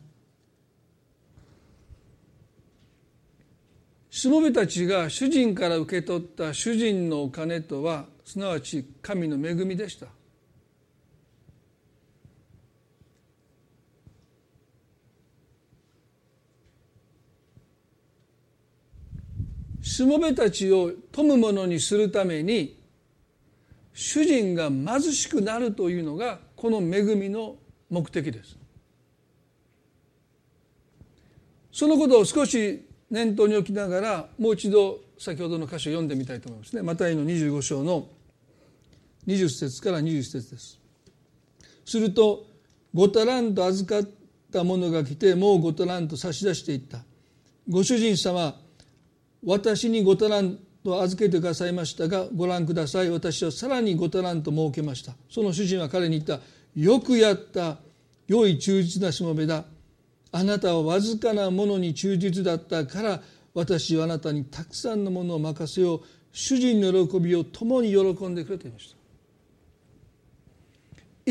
[4.19, 10.07] しもべたちが主人から受け取った主人のお金とはすなわち神の恵みでした。
[19.81, 22.77] しもべたちを富むものにするために
[23.93, 27.55] 主人が貧しくなるというのがこの恵みの
[27.89, 28.57] 目的です。
[31.71, 36.81] そのことを少し念頭に置きながらもう一度先ほどの箇所を読んでみたいと思いますね。
[36.81, 38.07] マタイの25章の
[39.27, 40.79] 20節から21節です。
[41.85, 42.45] すると
[42.95, 44.09] 5タラント預かっ
[44.51, 46.99] た者が来てもう5タラント差し出していった。
[47.67, 48.55] ご主人様
[49.45, 53.09] 私に5タラント預けてくださいましたがご覧ください。
[53.09, 55.13] 私はさらに5タラント設けました。
[55.29, 56.43] その主人は彼に言った。
[56.75, 57.77] よくやった。
[58.27, 59.65] 良い忠実なしもべだ。
[60.31, 63.21] あなたはわずかなものに忠実だったから
[63.53, 66.01] 私はあなたにたくさんのものを任せよう。
[66.31, 68.99] 主人の喜びを共に喜んでくれと言いました。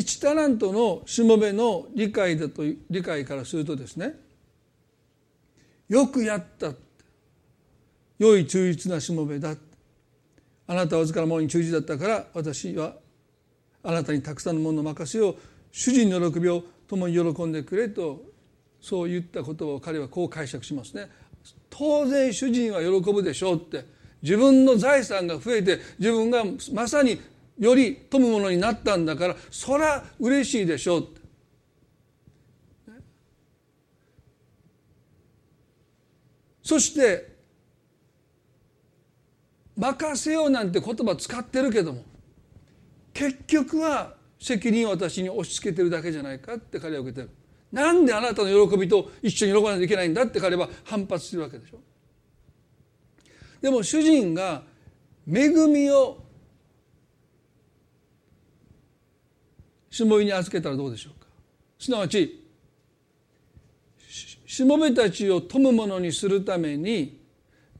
[0.00, 4.14] 1タラントのしもべの理解だと理解からするとですね
[5.88, 6.72] よくやった
[8.18, 9.56] 良い忠実なしもべだ
[10.68, 12.94] あなたはわずかなものに忠実だったから私は
[13.82, 15.36] あなたにたくさんのものを任せよう。
[15.72, 18.22] 主人の喜びを共に喜んでくれと
[18.80, 21.08] そう言ったことを彼はこう解釈しますね。
[21.70, 23.84] 当然主人は喜ぶでしょうって。
[24.22, 27.20] 自分の財産が増えて自分がまさに
[27.58, 31.18] より富むものになったんだからそら嬉しいでしょうって。
[36.62, 37.36] そして
[39.76, 42.02] 任せようなんて言葉使ってるけども
[43.14, 47.30] 結局は責任を私に押し付けてるだけじゃないかって彼は受けてる。
[47.72, 51.78] なんであなたの喜びと一緒に喜ばないといけないんだって彼は反発してるわけでしょ。
[53.60, 54.62] でも主人が
[55.26, 56.24] 恵みを
[59.90, 61.26] しもべに預けたらどうでしょうか。
[61.78, 62.44] すなわち
[64.46, 67.20] しもべたちを富むものにするために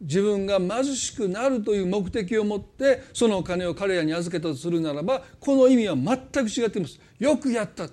[0.01, 7.01] 自分が貧しくなるという目的を持ってそのお金を彼らに預けたとするならばこの意味は全く違っています。
[7.19, 7.89] よくやった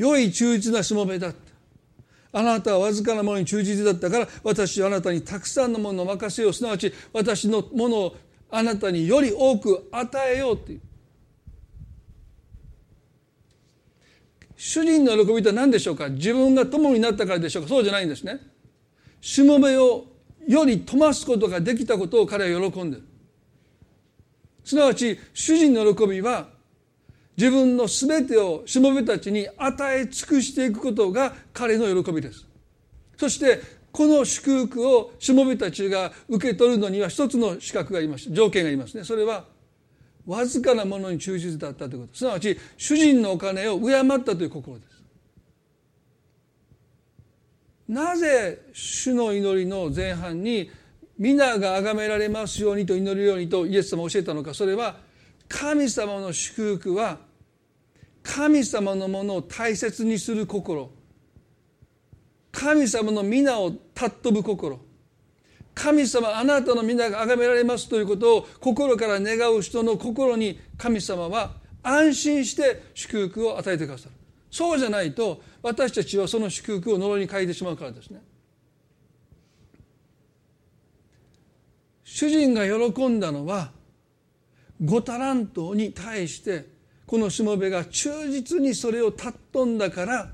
[0.00, 1.32] 良い忠実なしもべだっ
[2.32, 2.38] た。
[2.38, 6.52] あなたはわずかなものに忠実だったから私はあなたにたくさんのものを任せよう。
[6.54, 8.16] すなわち私のものを
[8.50, 10.80] あなたにより多く与えようっていう。
[14.56, 16.08] 主人の喜びとは何でしょうか？
[16.08, 17.68] 自分が友になったからでしょうか？
[17.68, 18.40] そうじゃないんですね。
[19.20, 20.06] しもべを
[20.48, 23.02] より富ますことができたことを彼は喜んでる。
[24.64, 26.48] すなわち主人の喜びは
[27.40, 32.46] 自分の全てをしもべたちに与え尽くしていくことが彼の喜びです。
[33.16, 38.30] そしてこの祝福をしもべたちが受け取るのには一つの資格があります。
[38.30, 39.04] 条件がありますね。
[39.04, 39.46] それは
[40.26, 42.18] わずかなものに忠実だったということ。
[42.18, 45.02] すなわち主人のお金を敬ったという心です。
[47.88, 50.70] なぜ主の祈りの前半に
[51.16, 54.52] 皆が崇められますようにと祈るようにとイエス様教えたのか。
[54.52, 54.96] それは
[55.48, 57.29] 神様の祝福は
[58.32, 60.92] 神様のものを大切にする心。
[62.52, 64.78] 神様の皆を尊ぶ心。
[65.74, 74.14] 神様あなたの皆が崇められますということを心から願う人の心に神様は安心して祝福を与えてくださる。
[74.48, 78.22] そうじゃないと私たちはその祝福を呪いに変えてしまうからですね。
[82.04, 83.72] 主人が喜んだのは
[84.80, 86.79] 五タラントに対して
[87.10, 90.30] このしもべが忠実にそれを尊んだから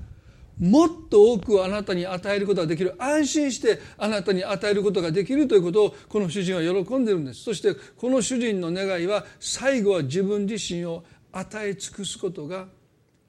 [0.59, 2.93] もっと多くあなたに与えることができる。
[2.99, 7.41] 安心してあなたに与えることができるということをこの主人は喜んでるんです。
[7.41, 12.67] そしてこの主人の願いは最後は自分自身を与え尽くすことが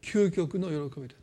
[0.02, 1.18] 究極の喜びです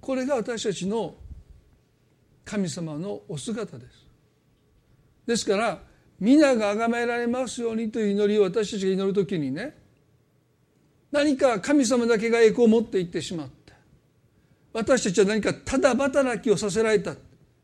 [0.00, 1.14] これが私たちの
[2.46, 4.06] 神様のお姿です。
[5.26, 5.89] ですから
[6.20, 9.74] 皆が崇められますようにという祈りを私たちが祈る時にね
[11.10, 13.72] 何か神様だけが栄光を持っていってしまって
[14.72, 17.14] 私たちは何かただ働きをさせられた。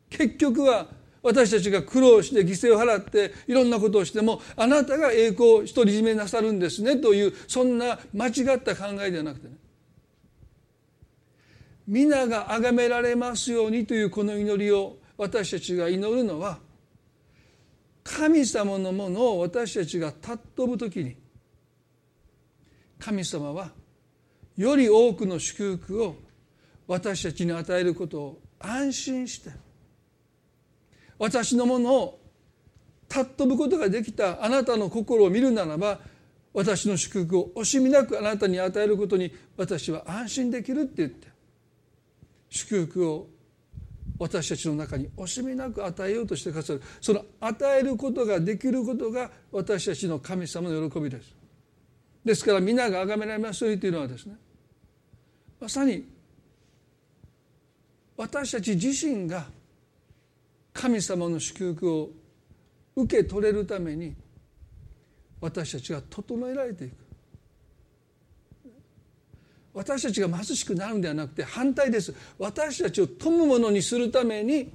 [0.09, 0.89] 結局は
[1.23, 9.55] 私たちが苦労して犠牲を払っていろんなことをしてもあなたが栄光を独り占めなさるんですねというそんな間違った考えではなくてね。
[11.89, 16.59] 皆が崇められますようにというこの祈りを私たちが祈るのは
[18.07, 21.17] 神様のものを私たちが尊ぶ時に
[22.99, 23.73] 神様は
[24.57, 26.17] より多くの祝福を
[26.87, 29.51] 私たちに与えることを安心して
[31.19, 32.21] 私のものを
[33.09, 35.99] 尊ぶことができたあなたの心を見るならば
[36.55, 41.29] 私の祝福を惜しみなくあなたに与えることに私は安心できるって言って
[42.49, 43.29] 祝福を
[44.19, 51.35] 私たちの中に惜しみなく与えようとしてくださるその与えることができることが私たちの神様の喜びです。
[52.25, 54.37] ですから皆が崇められますようにというのはですね
[55.61, 56.05] まさに
[58.17, 59.47] 私たち自身が
[60.73, 62.11] 神様の祝福を
[62.97, 64.15] 受け取れるために
[65.41, 67.06] 私たちが整えられていく。
[69.77, 72.15] 私たちが貧しくなるんではなくて反対です。
[72.39, 74.73] 私たちを富むものにするために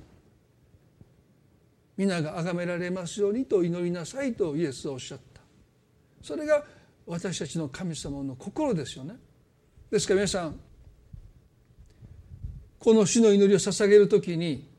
[1.97, 5.41] 皆が崇められますようにと祈りなさいとイエスはおっしゃった。
[6.21, 6.63] それが
[7.07, 9.15] 私たちの神様の心ですよね。
[9.89, 10.59] ですから皆さん
[12.77, 14.69] この主の祈りを捧げるときに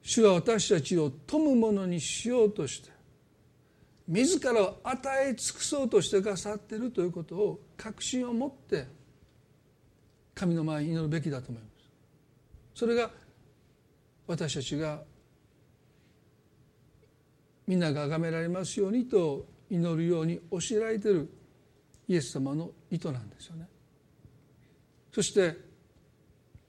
[0.00, 2.88] 主は私たちを富むものにしようとして
[4.10, 8.88] 自らを与え尽くそうとしてくださっているということを確信を持って
[10.34, 11.88] 神の前に祈るべきだと思います。
[12.74, 13.08] それが
[14.26, 15.00] 私たちが
[17.68, 21.30] 皆が崇められますようにと祈るように教えられている
[22.08, 23.68] イエス様の意図なんですよね。
[25.14, 25.56] そして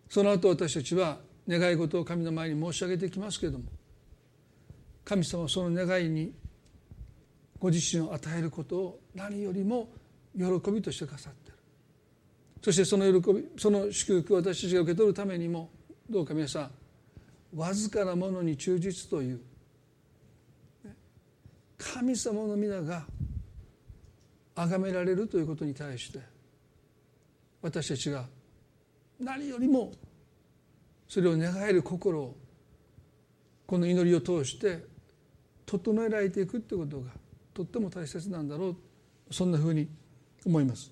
[0.10, 1.18] その後私たちは
[1.48, 3.66] 願い事を神の前に申し上げてきますけれども
[5.04, 6.34] 神様はその願いに
[7.62, 9.88] ご自身を与えることを何よりも
[10.36, 11.57] 喜びとしてくださっている。
[12.64, 15.70] そしてその喜びその祝福を私たちが受け取るためにも
[16.09, 16.72] どうか皆さん
[17.55, 19.41] わずかなものに忠実という
[21.78, 23.05] 神様の皆が
[24.55, 26.20] 崇められるということに対して
[27.62, 28.26] 私たちが
[29.20, 29.91] 何よりも
[31.07, 32.36] それを願える心を
[33.68, 34.84] この祈りを通して
[35.66, 37.20] 整えられていくということが
[37.62, 38.70] とっても大切なんだろ
[39.30, 39.88] うそんなふうに
[40.45, 40.91] 思います。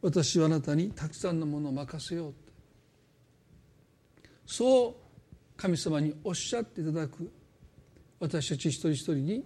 [0.00, 2.34] 私はあなたにたくさんのものを任せよう
[4.46, 4.94] そう
[5.56, 7.30] 神様におっしゃっていただく
[8.18, 9.44] 私たち一人一人に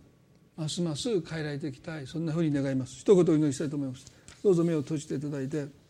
[0.56, 2.06] ますます変えられていきたい。
[2.06, 3.00] そんなふうに願います。
[3.00, 4.06] 一言お祈りしたいと思います。
[4.42, 5.85] どうぞ目を閉じていただいて。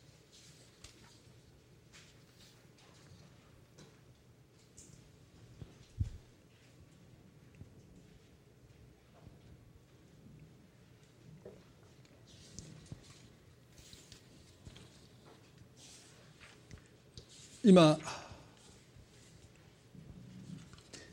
[17.66, 17.98] 今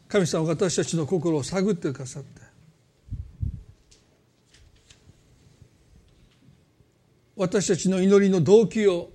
[0.08, 2.41] 神様私たちの心を探ってくださって
[7.36, 9.10] 私たちの祈りの動機を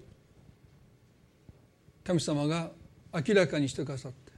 [2.03, 2.73] 神様が
[3.15, 4.33] 明らかにしてくださって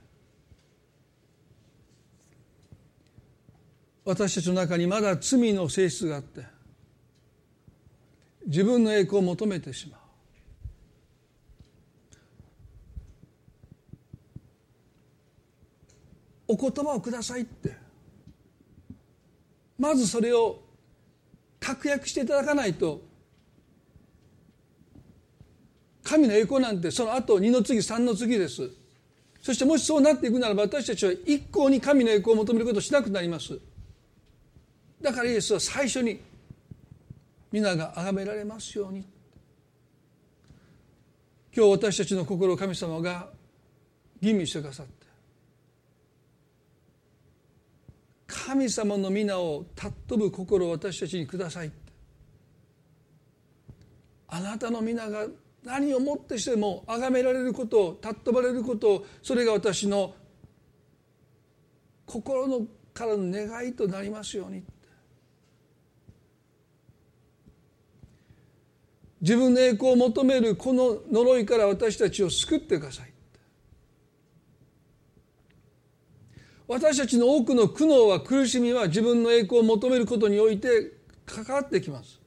[4.04, 6.42] 私たちの中にまだ罪の性質があって
[8.44, 10.09] 自分の栄光を求めてしまう。
[16.50, 17.76] お言葉をくださいって。
[19.78, 20.60] まずそれを
[21.60, 23.00] 確約していただかないと
[26.02, 28.68] 神の栄光なんてその後2の次3の次です。
[29.40, 33.58] そしてもしそうなっていくならば私たちは一向に神の栄光を求めることをしなくなります。
[35.00, 36.20] だからイエスは最初に
[37.52, 39.04] 皆が崇められますように。
[41.56, 43.28] 今日私たちの心を神様が
[44.20, 44.99] 吟味してくださって
[48.30, 51.72] 神様の皆を尊ぶ心を私たちにください。
[54.28, 55.26] あなたの皆が
[55.64, 60.14] 何をもってしても崇められることを尊ばれることをそれが私の
[62.06, 64.62] 心のからの願いとなりますように。
[69.20, 73.09] 自分の栄光を求めるこの呪いから私たちを救ってください。
[76.72, 80.92] 私たちの多くの苦悩は苦しみは自分の栄光を求めることにおいて
[81.26, 82.20] 関わってきます。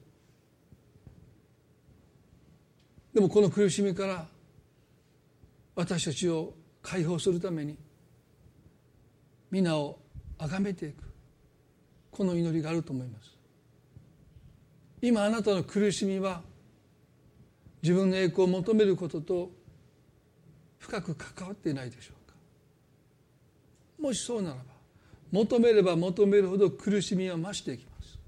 [3.13, 4.27] でもこの苦しみから
[5.75, 7.77] 私たちを解放するために
[9.49, 9.97] 皆を
[10.37, 11.03] 崇めていく。
[12.11, 13.37] この祈りがあると思います。
[15.01, 16.41] 今あなたの苦しみは
[17.81, 19.51] 自分の栄光を求めることと
[20.79, 22.12] 深く関わっていないでしょう。
[24.04, 24.62] もしそうならば
[25.32, 28.20] 求めれば求めるほど苦しみは増していきます。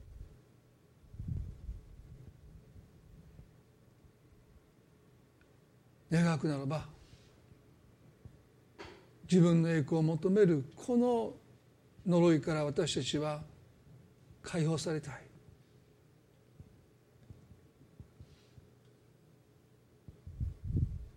[6.09, 6.85] 願くならば
[9.29, 11.33] 自分の栄光を求めるこの
[12.07, 13.41] 呪いから私たちは
[14.41, 15.15] 解放されたい。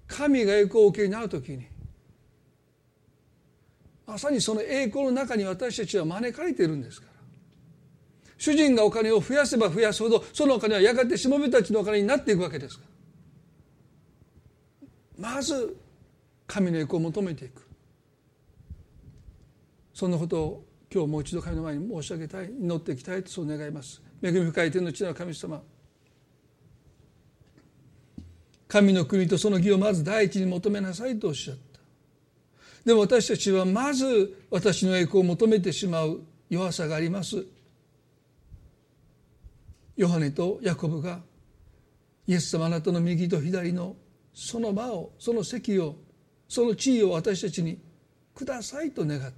[0.09, 1.78] 神が栄光を受けになる時に
[4.09, 7.13] まさにその栄光の中に私たちは招かれているんですから。
[8.39, 12.85] 主人がお金を増やせば増やすほどそのお金はやがてしもべたちのお金になっていくわけですか
[15.19, 15.31] ら。
[15.35, 15.77] まず
[16.47, 17.69] 神の栄光を求めていく。
[19.93, 24.01] そんなことを今日もう一度神の前に申し上げたい祈っていきたいとそう願います。
[24.23, 25.61] 恵み深い天の地なる神様。
[28.69, 31.68] 神の国とその義をまず第一に求めなさいとおっしゃった。
[32.89, 37.45] でも私たちはまず私の栄光を求めてしまう弱さがあります。
[39.95, 41.20] ヨハネとヤコブが
[42.26, 43.95] イエス様あなたの右と左の
[44.32, 45.97] その場をその席を
[46.49, 47.78] その地位を私たちに
[48.34, 49.32] くださいと願った。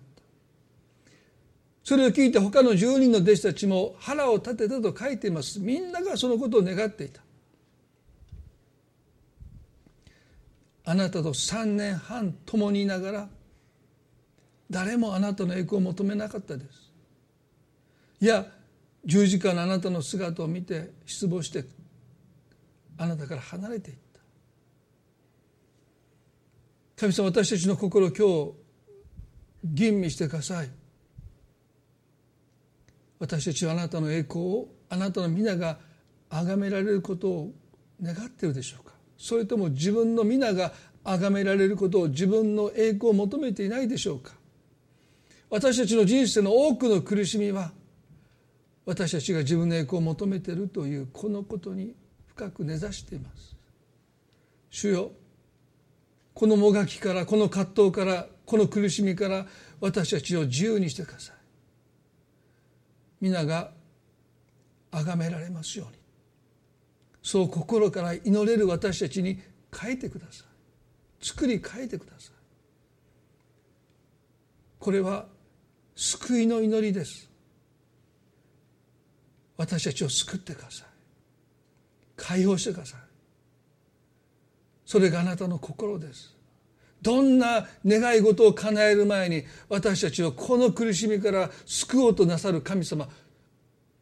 [1.83, 5.59] それを聞いて他の10人の弟子たちも腹を立てたと書いています。
[5.59, 7.21] みんながそのことを願っていた。
[10.85, 13.29] あなたと3年半共にいながら
[14.71, 16.93] 誰もあなたの栄光を求めなかったです。
[18.21, 18.47] いや
[19.05, 21.65] 十字架のあなたの姿を見て失望して
[22.97, 24.21] あなたから離れていった。
[26.97, 28.53] 神様私たちの心を今日
[29.65, 30.71] 吟味してください。
[33.19, 35.79] 私たちはあなたの栄光をあなたの皆が
[36.31, 37.53] 崇められることを
[38.03, 38.93] 願っているでしょうか。
[39.19, 40.73] それとも自分の皆が
[41.05, 44.40] 崇められることを自分の栄光を求めていないでしょうか。
[45.51, 47.73] 私たちの人生の多くの苦しみは
[48.87, 51.95] 私たちが自分の栄光を求めているというこのことに
[52.29, 53.57] 深く根ざしています。
[54.71, 55.11] 主よ
[56.33, 59.47] このもがきからこの葛藤からこの苦しみから
[59.81, 61.37] 私たちを自由にしてください。
[63.21, 63.73] 皆が
[64.93, 65.99] 崇められますように。
[67.23, 69.41] そう心から祈れる私たちに
[69.77, 70.47] 変えてください。
[71.25, 72.35] 作り変えてください。
[74.79, 75.27] これは
[76.01, 77.29] 救いの祈りです。
[79.59, 80.87] 私たちを救ってください。
[82.17, 83.01] 解放してください。
[84.87, 86.35] それがあなたの心です。
[87.03, 93.07] どんな願い事を叶える前に私たちをこの苦しみから救おうとなさる神様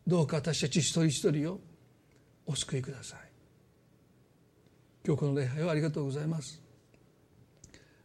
[0.07, 1.61] どうか私たち一人一人を
[2.47, 3.19] お救いください。
[5.05, 6.63] 今日この礼拝をありがとうございます。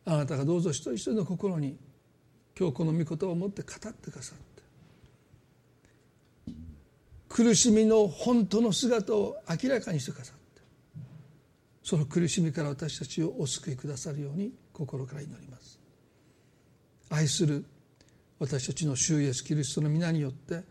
[0.05, 1.77] あなたがどうぞ一人一人の心に
[2.57, 4.43] 今日この御言葉を持って語ってくださって。
[7.29, 10.61] 苦しみの本当の姿を明らかにしてくださって。
[11.83, 15.79] その苦しみから私たちをお救いくださるように心から祈ります。
[17.09, 17.65] 愛する
[18.39, 20.63] 私たちの主イエスキリストの皆によって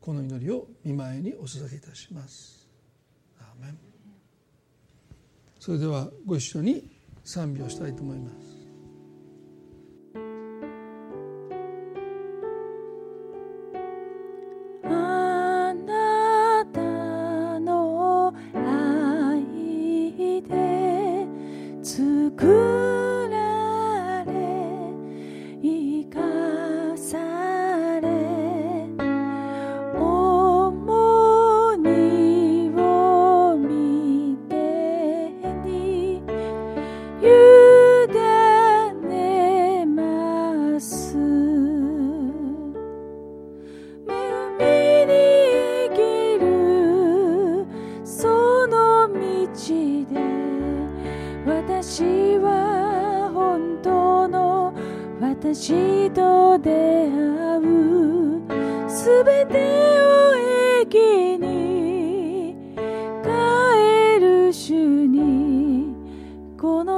[0.00, 2.60] この祈りを見舞いにお捧げいたします。
[5.60, 6.88] それではご一緒に
[7.22, 8.59] 賛美をしたいと思います。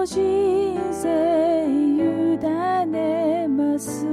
[0.05, 1.09] 人生
[1.67, 2.39] 委
[2.87, 4.05] ねます。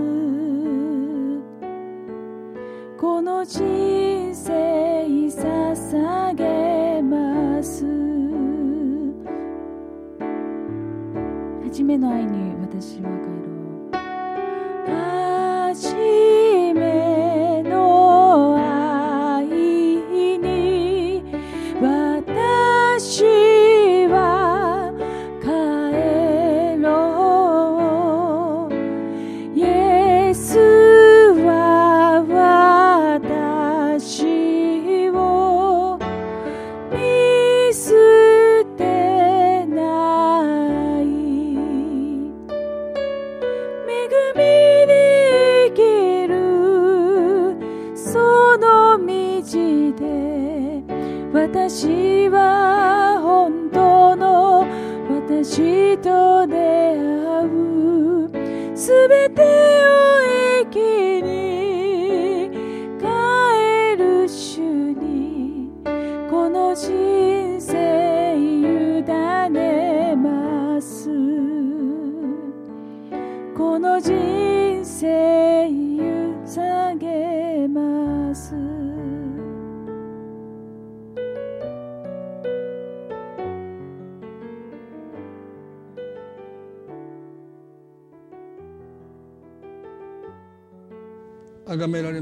[2.97, 7.85] この人生捧げます。
[11.63, 12.25] 初めの愛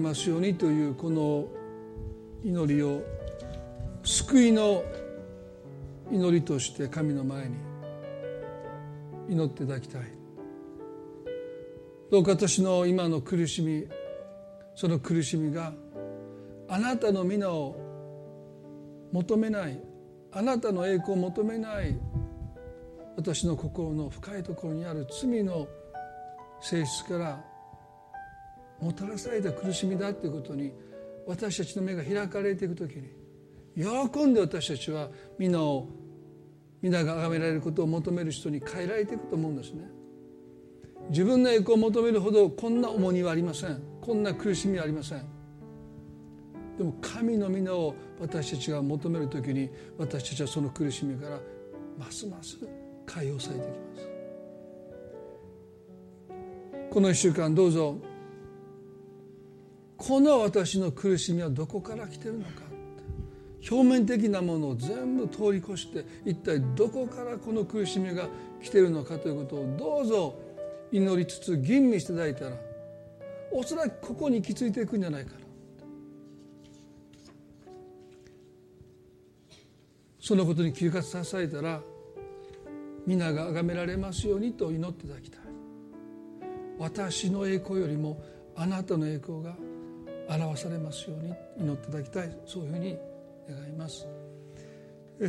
[0.07, 1.47] ますようにというこの
[2.43, 3.03] 祈りを
[4.03, 4.83] 救いの
[6.09, 7.55] 祈りとして神の前に
[9.29, 10.01] 祈っていただきたい。
[12.09, 13.85] どうか私の今の苦しみ
[14.75, 15.73] その苦しみが
[16.69, 17.75] あなたの皆を
[19.11, 19.77] 求めない
[20.31, 21.99] あなたの栄光を求めない
[23.17, 25.67] 私の心の深いところにある罪の
[26.61, 27.56] 性質から
[28.81, 30.71] もたらされた苦しみだということに
[31.25, 33.09] 私たちの目が開かれていく時に
[33.75, 35.87] 喜んで私たちは皆を
[36.81, 39.89] 皆が崇められることを求める人に変えられていくと思うんですね。
[41.09, 43.81] 自分の栄光を求めるほどこんな重荷はありません。
[44.01, 45.25] こんな苦しみはありません。
[46.77, 51.39] でも神の皆を私たちが求める時に私たちはその苦しみから
[51.97, 52.57] ますます
[53.05, 54.09] 解放されていきます。
[56.91, 57.97] この1週間どうぞ。
[59.97, 62.67] この私の苦しみはどこから来てるのか
[63.69, 68.27] 表面的なものを全部通り越して一体どこからこの苦しみが
[68.63, 70.39] 来てるのかということをどうぞ
[70.91, 72.55] 祈りつつ吟味していただいたら
[73.51, 75.37] おそらくここに行き着いていくんじゃないかな。
[80.19, 81.81] そのことに気がさされたら
[83.05, 85.39] 皆が崇められますようにと祈っていただきたい。
[86.77, 88.21] 私の栄光よりも
[88.55, 89.55] あなたの栄光が
[90.29, 92.97] 表されますように祈っていただきたいそういうふうに
[93.49, 94.07] 願います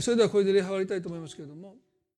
[0.00, 1.76] それではこれで礼拝終わりたいと思いますけれども